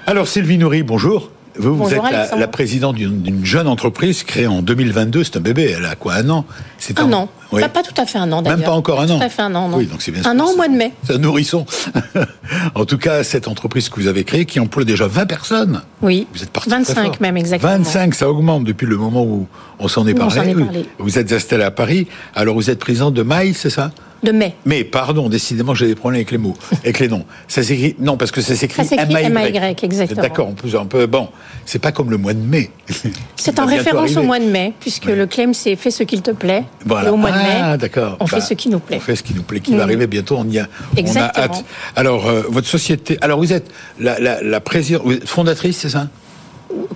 Alors 0.06 0.28
Sylvie 0.28 0.58
Nourri, 0.58 0.84
bonjour. 0.84 1.32
Vous, 1.60 1.76
vous 1.76 1.92
êtes 1.92 2.02
la, 2.38 2.48
présidente 2.48 2.96
d'une 2.98 3.44
jeune 3.44 3.68
entreprise 3.68 4.24
créée 4.24 4.46
en 4.46 4.62
2022. 4.62 5.24
C'est 5.24 5.38
un 5.38 5.40
bébé. 5.40 5.74
Elle 5.76 5.86
a 5.86 5.96
quoi 5.96 6.14
Un 6.14 6.30
an? 6.30 6.46
C'est 6.78 7.00
un, 7.00 7.12
an. 7.14 7.30
Pas, 7.50 7.70
tout 7.82 8.00
à 8.00 8.06
fait 8.06 8.20
un 8.20 8.32
an 8.32 8.44
d'ailleurs. 8.44 8.60
Même 8.60 8.68
pas 8.68 8.74
encore 8.74 9.02
un 9.02 9.10
an. 9.10 9.18
Tout 9.18 9.26
à 9.26 9.30
fait 9.30 9.42
un 9.42 9.56
an. 9.56 9.70
Non. 9.70 9.78
Oui, 9.78 9.88
donc 9.88 10.04
c'est 10.04 10.12
bien. 10.12 10.24
Un 10.24 10.40
an 10.40 10.52
au 10.52 10.56
mois 10.56 10.68
de 10.68 10.76
mai. 10.76 10.92
C'est 11.04 11.14
un 11.14 11.18
nourrisson. 11.18 11.66
en 12.76 12.86
tout 12.86 13.00
cas, 13.00 13.24
cette 13.24 13.48
entreprise 13.48 13.90
que 13.90 14.00
vous 14.00 14.06
avez 14.06 14.24
créée, 14.24 14.46
qui 14.46 14.60
emploie 14.60 14.84
déjà 14.84 15.08
20 15.08 15.26
personnes. 15.26 15.82
Oui. 16.04 16.28
Vous 16.32 16.44
êtes 16.44 16.52
parti 16.52 16.70
25 16.70 17.20
même 17.20 17.38
exactement. 17.38 17.72
25, 17.78 18.14
ça 18.14 18.30
augmente 18.30 18.64
depuis 18.64 18.86
le 18.86 18.98
moment 18.98 19.24
où 19.24 19.48
on 19.80 19.88
s'en 19.88 20.06
est, 20.06 20.14
parlé. 20.14 20.54
Vous 21.00 21.18
êtes 21.18 21.34
installé 21.34 21.64
à 21.64 21.72
Paris. 21.72 22.08
Alors 22.36 22.54
vous 22.54 22.70
êtes 22.70 22.80
président 22.80 23.10
de 23.10 23.24
Mail, 23.24 23.56
c'est 23.56 23.72
ça? 23.72 23.92
De 24.24 24.32
mai. 24.32 24.56
Mais, 24.66 24.84
pardon, 24.84 25.30
décidément, 25.30 25.76
j'ai 25.76 25.88
des 25.88 25.96
problèmes 25.96 26.18
avec 26.18 26.32
les 26.32 26.38
mots, 26.38 26.56
avec 26.84 27.00
les 27.00 27.08
noms. 27.08 27.26
Ça 27.48 27.64
s'écrit, 27.64 27.96
non, 28.00 28.18
parce 28.18 28.32
que 28.32 28.42
ça 28.42 28.56
s'écrit 28.56 28.84
M-A-Y. 28.92 29.84
exactement. 29.84 30.22
D'accord, 30.22 30.50
on 30.50 30.78
un 30.78 30.86
peu, 30.86 31.06
bon, 31.06 31.30
c'est 31.66 31.80
pas 31.80 31.92
comme 31.92 32.10
le 32.10 32.18
mois 32.18 32.34
de 32.34 32.40
mai. 32.40 32.72
C'est 33.36 33.60
en 33.60 33.66
référence 33.66 34.16
au 34.16 34.24
mois 34.24 34.40
de 34.40 34.46
mai, 34.46 34.74
puisque 34.80 35.06
le 35.06 35.26
claim, 35.26 35.54
c'est 35.54 35.76
fais 35.76 35.92
ce 35.92 36.04
qu'il 36.04 36.22
te 36.22 36.32
plaît. 36.32 36.64
Et 36.86 37.10
au 37.10 37.16
mois 37.16 37.32
de 37.32 37.38
mai, 37.38 37.60
ah, 37.62 37.78
d'accord. 37.78 38.18
on 38.20 38.28
fait 38.28 38.38
bah, 38.38 38.42
ce 38.42 38.54
qui 38.54 38.70
nous 38.70 38.80
plaît. 38.80 38.98
On 38.98 39.00
fait 39.00 39.16
ce 39.16 39.24
qui 39.24 39.34
nous 39.34 39.44
plaît, 39.44 39.60
qui 39.60 39.72
va 39.72 39.78
mm. 39.78 39.82
arriver 39.82 40.08
bientôt, 40.08 40.38
on 40.38 40.50
y 40.50 40.60
a, 40.60 40.68
exactement. 40.96 41.32
on 41.36 41.40
a 41.40 41.58
hâte. 41.58 41.66
Alors, 41.96 42.28
euh, 42.28 42.44
votre 42.50 42.68
société, 42.68 43.18
alors 43.22 43.40
vous 43.40 43.54
êtes 43.54 43.70
la, 44.00 44.20
la, 44.20 44.42
la 44.42 44.60
présidente, 44.60 45.04
fondatrice, 45.26 45.78
c'est 45.78 45.90
ça? 45.90 46.08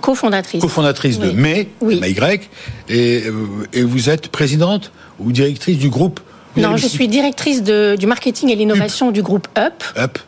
Cofondatrice. 0.00 0.60
Cofondatrice 0.60 1.18
de 1.18 1.30
Mai, 1.30 1.68
oui. 1.80 2.00
et, 2.88 3.22
euh, 3.26 3.32
et 3.72 3.82
vous 3.82 4.10
êtes 4.10 4.28
présidente 4.28 4.92
ou 5.18 5.32
directrice 5.32 5.78
du 5.78 5.88
groupe 5.88 6.20
non, 6.56 6.76
je 6.76 6.86
suis 6.86 7.08
directrice 7.08 7.62
de, 7.62 7.96
du 7.98 8.06
marketing 8.06 8.50
et 8.50 8.56
l'innovation 8.56 9.10
du 9.10 9.22
groupe 9.22 9.48
Up. 9.56 9.82
Up. 9.96 10.18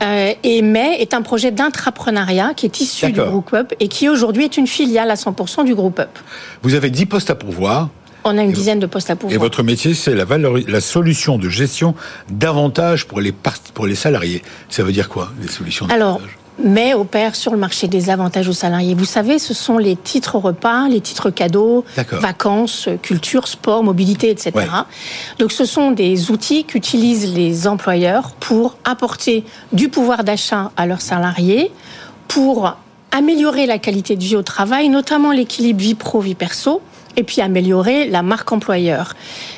Euh, 0.00 0.32
et 0.44 0.62
May 0.62 1.00
est 1.00 1.12
un 1.12 1.22
projet 1.22 1.50
d'intrapreneuriat 1.50 2.54
qui 2.54 2.66
est 2.66 2.80
issu 2.80 3.10
du 3.10 3.20
groupe 3.20 3.52
Up 3.52 3.72
et 3.80 3.88
qui 3.88 4.08
aujourd'hui 4.08 4.44
est 4.44 4.56
une 4.56 4.66
filiale 4.66 5.10
à 5.10 5.14
100% 5.14 5.64
du 5.64 5.74
groupe 5.74 5.98
Up. 5.98 6.18
Vous 6.62 6.74
avez 6.74 6.90
10 6.90 7.06
postes 7.06 7.30
à 7.30 7.34
pourvoir. 7.34 7.88
On 8.24 8.36
a 8.36 8.42
une 8.42 8.52
dizaine 8.52 8.78
de 8.78 8.86
postes 8.86 9.10
à 9.10 9.16
pourvoir. 9.16 9.34
Et 9.34 9.38
votre 9.38 9.62
métier, 9.62 9.94
c'est 9.94 10.14
la, 10.14 10.24
la 10.26 10.80
solution 10.80 11.38
de 11.38 11.48
gestion 11.48 11.94
d'avantages 12.30 13.06
pour 13.06 13.20
les, 13.20 13.32
pour 13.74 13.86
les 13.86 13.94
salariés. 13.94 14.42
Ça 14.68 14.82
veut 14.82 14.92
dire 14.92 15.08
quoi, 15.08 15.32
les 15.40 15.48
solutions 15.48 15.86
d'avantages 15.86 16.36
mais 16.62 16.94
opère 16.94 17.36
sur 17.36 17.52
le 17.52 17.58
marché 17.58 17.88
des 17.88 18.10
avantages 18.10 18.48
aux 18.48 18.52
salariés. 18.52 18.94
Vous 18.94 19.04
savez, 19.04 19.38
ce 19.38 19.54
sont 19.54 19.78
les 19.78 19.96
titres 19.96 20.36
repas, 20.36 20.88
les 20.88 21.00
titres 21.00 21.30
cadeaux, 21.30 21.84
vacances, 22.12 22.88
culture, 23.02 23.48
sport, 23.48 23.82
mobilité, 23.84 24.30
etc. 24.30 24.52
Donc 25.38 25.52
ce 25.52 25.64
sont 25.64 25.90
des 25.90 26.30
outils 26.30 26.64
qu'utilisent 26.64 27.32
les 27.34 27.66
employeurs 27.66 28.32
pour 28.40 28.76
apporter 28.84 29.44
du 29.72 29.88
pouvoir 29.88 30.24
d'achat 30.24 30.72
à 30.76 30.86
leurs 30.86 31.00
salariés, 31.00 31.70
pour 32.26 32.76
améliorer 33.10 33.66
la 33.66 33.78
qualité 33.78 34.16
de 34.16 34.22
vie 34.22 34.36
au 34.36 34.42
travail, 34.42 34.88
notamment 34.88 35.32
l'équilibre 35.32 35.80
vie 35.80 35.94
pro-vie 35.94 36.34
perso, 36.34 36.82
et 37.18 37.24
puis 37.24 37.40
améliorer 37.40 38.06
la 38.06 38.22
marque 38.22 38.52
employeur. 38.52 39.14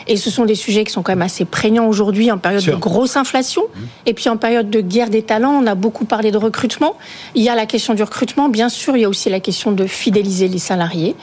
Et 0.08 0.16
ce 0.16 0.30
sont 0.30 0.46
des 0.46 0.54
sujets 0.54 0.82
qui 0.82 0.92
sont 0.92 1.02
quand 1.02 1.12
même 1.12 1.20
assez 1.20 1.44
prégnants 1.44 1.86
aujourd'hui 1.86 2.32
en 2.32 2.38
période 2.38 2.64
de 2.64 2.72
grosse 2.72 3.18
inflation. 3.18 3.62
Mmh. 3.62 3.80
Et 4.06 4.14
puis 4.14 4.30
en 4.30 4.38
période 4.38 4.70
de 4.70 4.80
guerre 4.80 5.10
des 5.10 5.20
talents, 5.20 5.60
on 5.62 5.66
a 5.66 5.74
beaucoup 5.74 6.06
parlé 6.06 6.30
de 6.30 6.38
recrutement. 6.38 6.96
Il 7.34 7.42
y 7.42 7.50
a 7.50 7.54
la 7.54 7.66
question 7.66 7.92
du 7.92 8.02
recrutement, 8.02 8.48
bien 8.48 8.70
sûr, 8.70 8.96
il 8.96 9.02
y 9.02 9.04
a 9.04 9.10
aussi 9.10 9.28
la 9.28 9.40
question 9.40 9.72
de 9.72 9.86
fidéliser 9.86 10.48
les 10.48 10.58
salariés. 10.58 11.14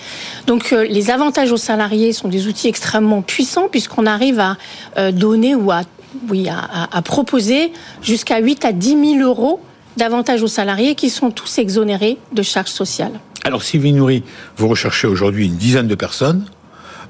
Donc 0.46 0.74
euh, 0.74 0.86
les 0.86 1.10
avantages 1.10 1.52
aux 1.52 1.58
salariés 1.58 2.14
sont 2.14 2.28
des 2.28 2.46
outils 2.46 2.68
extrêmement 2.68 3.24
puissants 3.24 3.68
puisqu'on 3.68 4.06
arrive 4.06 4.40
à 4.40 4.58
euh, 5.00 5.12
donner 5.12 5.56
ou 5.56 5.72
à, 5.72 5.82
oui, 6.30 6.50
à, 6.50 6.88
à 6.96 7.02
proposer 7.02 7.74
jusqu'à 8.04 8.38
8 8.38 8.64
à 8.64 8.74
10 8.74 9.18
000 9.18 9.28
euros 9.28 9.60
d'avantages 9.98 10.44
aux 10.44 10.48
salariés 10.48 10.94
qui 10.94 11.10
sont 11.10 11.32
tous 11.32 11.58
exonérés 11.58 12.20
de 12.32 12.44
charges 12.44 12.70
sociales. 12.70 13.20
Alors 13.48 13.64
Sylvie 13.64 13.94
Nourri, 13.94 14.24
vous 14.58 14.68
recherchez 14.68 15.08
aujourd'hui 15.08 15.46
une 15.46 15.56
dizaine 15.56 15.88
de 15.88 15.96
personnes. 15.96 16.44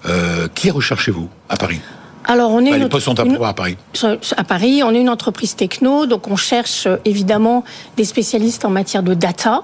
Euh, 0.08 0.48
qui 0.54 0.70
recherchez-vous 0.70 1.30
à 1.50 1.58
Paris? 1.58 1.80
Alors 2.26 2.52
on 2.52 2.64
est 2.64 2.70
bah, 2.70 2.78
les 2.78 2.90
postes 2.90 3.06
sont 3.06 3.20
à 3.20 3.48
à 3.48 3.54
Paris. 3.54 3.76
À 4.04 4.44
Paris, 4.44 4.84
on 4.84 4.94
est 4.94 5.02
une 5.02 5.10
entreprise 5.10 5.56
techno, 5.56 6.06
donc 6.06 6.28
on 6.28 6.36
cherche 6.36 6.86
euh, 6.86 6.98
évidemment 7.06 7.64
des 7.96 8.04
spécialistes 8.04 8.66
en 8.66 8.70
matière 8.70 9.02
de 9.02 9.16
data. 9.16 9.64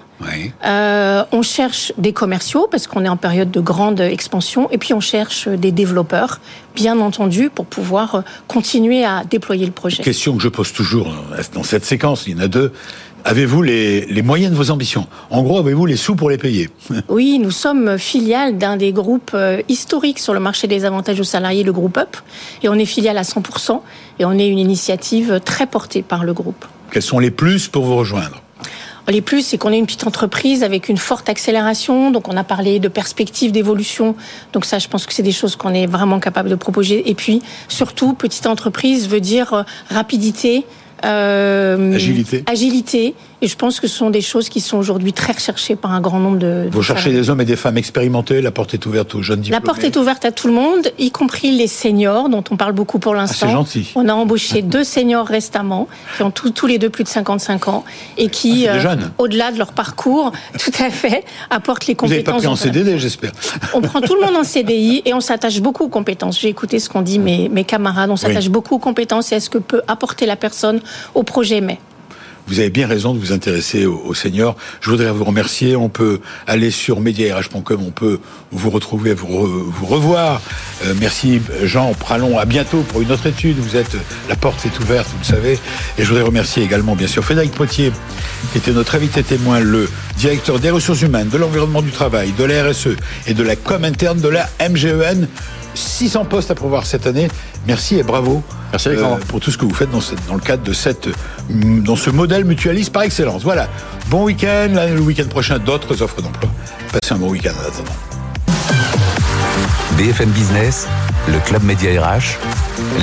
Euh, 0.65 1.23
on 1.31 1.43
cherche 1.43 1.91
des 1.97 2.13
commerciaux 2.13 2.67
parce 2.71 2.87
qu'on 2.87 3.05
est 3.05 3.09
en 3.09 3.17
période 3.17 3.51
de 3.51 3.59
grande 3.59 3.99
expansion, 3.99 4.67
et 4.71 4.79
puis 4.79 4.95
on 4.95 5.01
cherche 5.01 5.47
des 5.47 5.71
développeurs, 5.71 6.39
bien 6.73 6.99
entendu, 7.01 7.51
pour 7.51 7.65
pouvoir 7.67 8.23
continuer 8.47 9.05
à 9.05 9.23
déployer 9.29 9.65
le 9.67 9.73
projet. 9.73 10.01
Question 10.01 10.37
que 10.37 10.41
je 10.41 10.49
pose 10.49 10.73
toujours 10.73 11.13
dans 11.53 11.63
cette 11.63 11.85
séquence, 11.85 12.25
il 12.25 12.37
y 12.37 12.39
en 12.39 12.45
a 12.45 12.47
deux. 12.47 12.71
Avez-vous 13.25 13.61
les, 13.61 14.05
les, 14.05 14.21
moyens 14.21 14.51
de 14.51 14.57
vos 14.57 14.69
ambitions? 14.69 15.07
En 15.29 15.43
gros, 15.43 15.57
avez-vous 15.59 15.85
les 15.85 15.95
sous 15.95 16.15
pour 16.15 16.29
les 16.29 16.37
payer? 16.37 16.69
Oui, 17.07 17.39
nous 17.39 17.51
sommes 17.51 17.97
filiales 17.97 18.57
d'un 18.57 18.75
des 18.75 18.91
groupes 18.91 19.31
euh, 19.33 19.61
historiques 19.69 20.19
sur 20.19 20.33
le 20.33 20.41
marché 20.41 20.67
des 20.67 20.83
avantages 20.83 21.19
aux 21.19 21.25
salariés, 21.25 21.63
le 21.63 21.71
groupe 21.71 21.97
UP, 21.97 22.17
et 22.63 22.69
on 22.69 22.73
est 22.73 22.85
filiale 22.85 23.17
à 23.17 23.21
100%, 23.21 23.79
et 24.19 24.25
on 24.25 24.33
est 24.33 24.47
une 24.47 24.59
initiative 24.59 25.39
très 25.43 25.67
portée 25.67 26.01
par 26.01 26.25
le 26.25 26.33
groupe. 26.33 26.65
Quels 26.91 27.01
sont 27.01 27.19
les 27.19 27.31
plus 27.31 27.69
pour 27.69 27.85
vous 27.85 27.95
rejoindre? 27.95 28.41
Les 29.09 29.21
plus, 29.21 29.45
c'est 29.45 29.57
qu'on 29.57 29.71
est 29.71 29.77
une 29.77 29.85
petite 29.85 30.07
entreprise 30.07 30.63
avec 30.63 30.87
une 30.87 30.97
forte 30.97 31.27
accélération. 31.27 32.09
Donc, 32.09 32.29
on 32.29 32.37
a 32.37 32.43
parlé 32.45 32.79
de 32.79 32.87
perspectives 32.87 33.51
d'évolution. 33.51 34.15
Donc, 34.53 34.63
ça, 34.63 34.79
je 34.79 34.87
pense 34.87 35.05
que 35.05 35.13
c'est 35.13 35.23
des 35.23 35.33
choses 35.33 35.57
qu'on 35.57 35.73
est 35.73 35.87
vraiment 35.87 36.21
capable 36.21 36.49
de 36.49 36.55
proposer. 36.55 37.09
Et 37.09 37.13
puis, 37.13 37.41
surtout, 37.67 38.13
petite 38.13 38.47
entreprise 38.47 39.09
veut 39.09 39.19
dire 39.19 39.53
euh, 39.53 39.63
rapidité, 39.89 40.65
agilité. 41.03 42.43
Agilité. 42.45 43.15
Et 43.43 43.47
je 43.47 43.57
pense 43.57 43.81
que 43.81 43.87
ce 43.87 43.97
sont 43.97 44.09
des 44.09 44.21
choses 44.21 44.47
qui 44.47 44.61
sont 44.61 44.77
aujourd'hui 44.77 45.11
très 45.11 45.33
recherchées 45.33 45.75
par 45.75 45.91
un 45.91 45.99
grand 45.99 46.21
nombre 46.21 46.37
de. 46.37 46.69
Vous 46.71 46.81
cherchez 46.81 47.11
des 47.11 47.29
hommes 47.29 47.41
et 47.41 47.45
des 47.45 47.57
femmes 47.57 47.77
expérimentés. 47.77 48.41
La 48.41 48.51
porte 48.51 48.73
est 48.73 48.85
ouverte 48.85 49.15
aux 49.15 49.21
jeunes 49.21 49.41
diplômés. 49.41 49.61
La 49.61 49.65
porte 49.65 49.83
est 49.83 49.97
ouverte 49.97 50.23
à 50.23 50.31
tout 50.31 50.47
le 50.47 50.53
monde, 50.53 50.87
y 50.97 51.11
compris 51.11 51.51
les 51.51 51.67
seniors, 51.67 52.29
dont 52.29 52.45
on 52.51 52.55
parle 52.55 52.71
beaucoup 52.71 52.99
pour 52.99 53.13
l'instant. 53.13 53.47
Ah, 53.47 53.47
c'est 53.47 53.53
gentil. 53.53 53.91
On 53.95 54.07
a 54.07 54.13
embauché 54.13 54.61
deux 54.61 54.85
seniors 54.85 55.27
récemment, 55.27 55.89
qui 56.15 56.23
ont 56.23 56.31
tous 56.31 56.67
les 56.67 56.77
deux 56.77 56.89
plus 56.89 57.03
de 57.03 57.09
55 57.09 57.67
ans, 57.67 57.83
et 58.17 58.29
qui, 58.29 58.65
ah, 58.65 58.75
euh, 58.75 58.95
au-delà 59.17 59.51
de 59.51 59.57
leur 59.57 59.73
parcours, 59.73 60.31
tout 60.57 60.71
à 60.81 60.89
fait, 60.89 61.25
apportent 61.49 61.87
les 61.87 61.95
compétences. 61.95 62.11
Vous 62.11 62.13
n'avez 62.13 62.23
pas 62.23 62.37
pris 62.37 62.47
en 62.47 62.55
CDD, 62.55 62.97
j'espère. 62.97 63.33
On 63.73 63.81
prend 63.81 63.99
tout 63.99 64.15
le 64.15 64.25
monde 64.25 64.37
en 64.37 64.43
CDI 64.45 65.01
et 65.03 65.13
on 65.13 65.19
s'attache 65.19 65.59
beaucoup 65.59 65.83
aux 65.83 65.89
compétences. 65.89 66.39
J'ai 66.39 66.47
écouté 66.47 66.79
ce 66.79 66.87
qu'ont 66.87 67.01
dit 67.01 67.19
mes, 67.19 67.49
mes 67.49 67.65
camarades. 67.65 68.09
On 68.09 68.15
s'attache 68.15 68.47
beaucoup 68.47 68.75
aux 68.75 68.79
compétences 68.79 69.33
et 69.33 69.35
à 69.35 69.41
ce 69.41 69.49
que 69.49 69.57
peut 69.57 69.81
apporter 69.89 70.25
la 70.25 70.37
personne 70.37 70.79
au 71.13 71.23
projet 71.23 71.59
mais 71.59 71.77
vous 72.47 72.59
avez 72.59 72.69
bien 72.69 72.87
raison 72.87 73.13
de 73.13 73.19
vous 73.19 73.31
intéresser 73.31 73.85
aux, 73.85 74.13
seniors. 74.13 74.55
Je 74.81 74.89
voudrais 74.89 75.11
vous 75.11 75.23
remercier. 75.23 75.75
On 75.75 75.89
peut 75.89 76.19
aller 76.47 76.71
sur 76.71 76.99
mediarh.com, 76.99 77.81
on 77.85 77.91
peut 77.91 78.19
vous 78.51 78.69
retrouver, 78.69 79.13
vous, 79.13 79.71
vous 79.71 79.85
revoir. 79.85 80.41
Euh, 80.85 80.93
merci 80.99 81.41
Jean 81.63 81.93
Pralon. 81.93 82.37
À 82.37 82.45
bientôt 82.45 82.81
pour 82.81 83.01
une 83.01 83.11
autre 83.11 83.27
étude. 83.27 83.57
Vous 83.57 83.75
êtes 83.75 83.95
la 84.29 84.35
porte 84.35 84.65
est 84.65 84.79
ouverte, 84.79 85.07
vous 85.09 85.19
le 85.19 85.25
savez. 85.25 85.59
Et 85.97 86.03
je 86.03 86.07
voudrais 86.07 86.23
remercier 86.23 86.63
également 86.63 86.95
bien 86.95 87.07
sûr 87.07 87.23
Frédéric 87.23 87.51
Potier, 87.51 87.91
qui 88.51 88.57
était 88.57 88.71
notre 88.71 88.95
invité 88.95 89.23
témoin, 89.23 89.59
le 89.59 89.89
directeur 90.17 90.59
des 90.59 90.69
ressources 90.69 91.01
humaines, 91.01 91.29
de 91.29 91.37
l'environnement 91.37 91.81
du 91.81 91.91
travail, 91.91 92.31
de 92.37 92.43
la 92.43 92.69
RSE 92.69 92.89
et 93.27 93.33
de 93.33 93.43
la 93.43 93.55
com 93.55 93.83
interne 93.83 94.19
de 94.19 94.29
la 94.29 94.49
MGEN. 94.59 95.27
600 95.75 96.25
postes 96.25 96.51
à 96.51 96.55
prévoir 96.55 96.85
cette 96.85 97.07
année. 97.07 97.27
Merci 97.67 97.97
et 97.97 98.03
bravo 98.03 98.43
Merci 98.71 98.89
euh, 98.89 99.17
pour 99.27 99.39
tout 99.39 99.51
ce 99.51 99.57
que 99.57 99.65
vous 99.65 99.73
faites 99.73 99.91
dans, 99.91 100.01
dans, 100.27 100.33
le 100.33 100.39
cadre 100.39 100.63
de 100.63 100.73
cette, 100.73 101.07
dans 101.49 101.95
ce 101.95 102.09
modèle 102.09 102.43
mutualiste 102.43 102.91
par 102.91 103.03
excellence. 103.03 103.43
Voilà. 103.43 103.67
Bon 104.09 104.23
week-end. 104.23 104.69
Le 104.73 104.99
week-end 104.99 105.27
prochain, 105.29 105.59
d'autres 105.59 106.01
offres 106.01 106.21
d'emploi. 106.21 106.49
Passez 106.91 107.13
un 107.13 107.17
bon 107.17 107.29
week-end 107.29 107.53
en 107.63 107.67
attendant. 107.67 107.95
BFM 109.97 110.29
Business, 110.31 110.87
le 111.27 111.39
Club 111.39 111.63
Média 111.63 112.01
RH, 112.01 112.39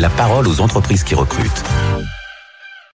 la 0.01 0.09
parole 0.09 0.49
aux 0.49 0.61
entreprises 0.61 1.05
qui 1.05 1.15
recrutent. 1.15 1.63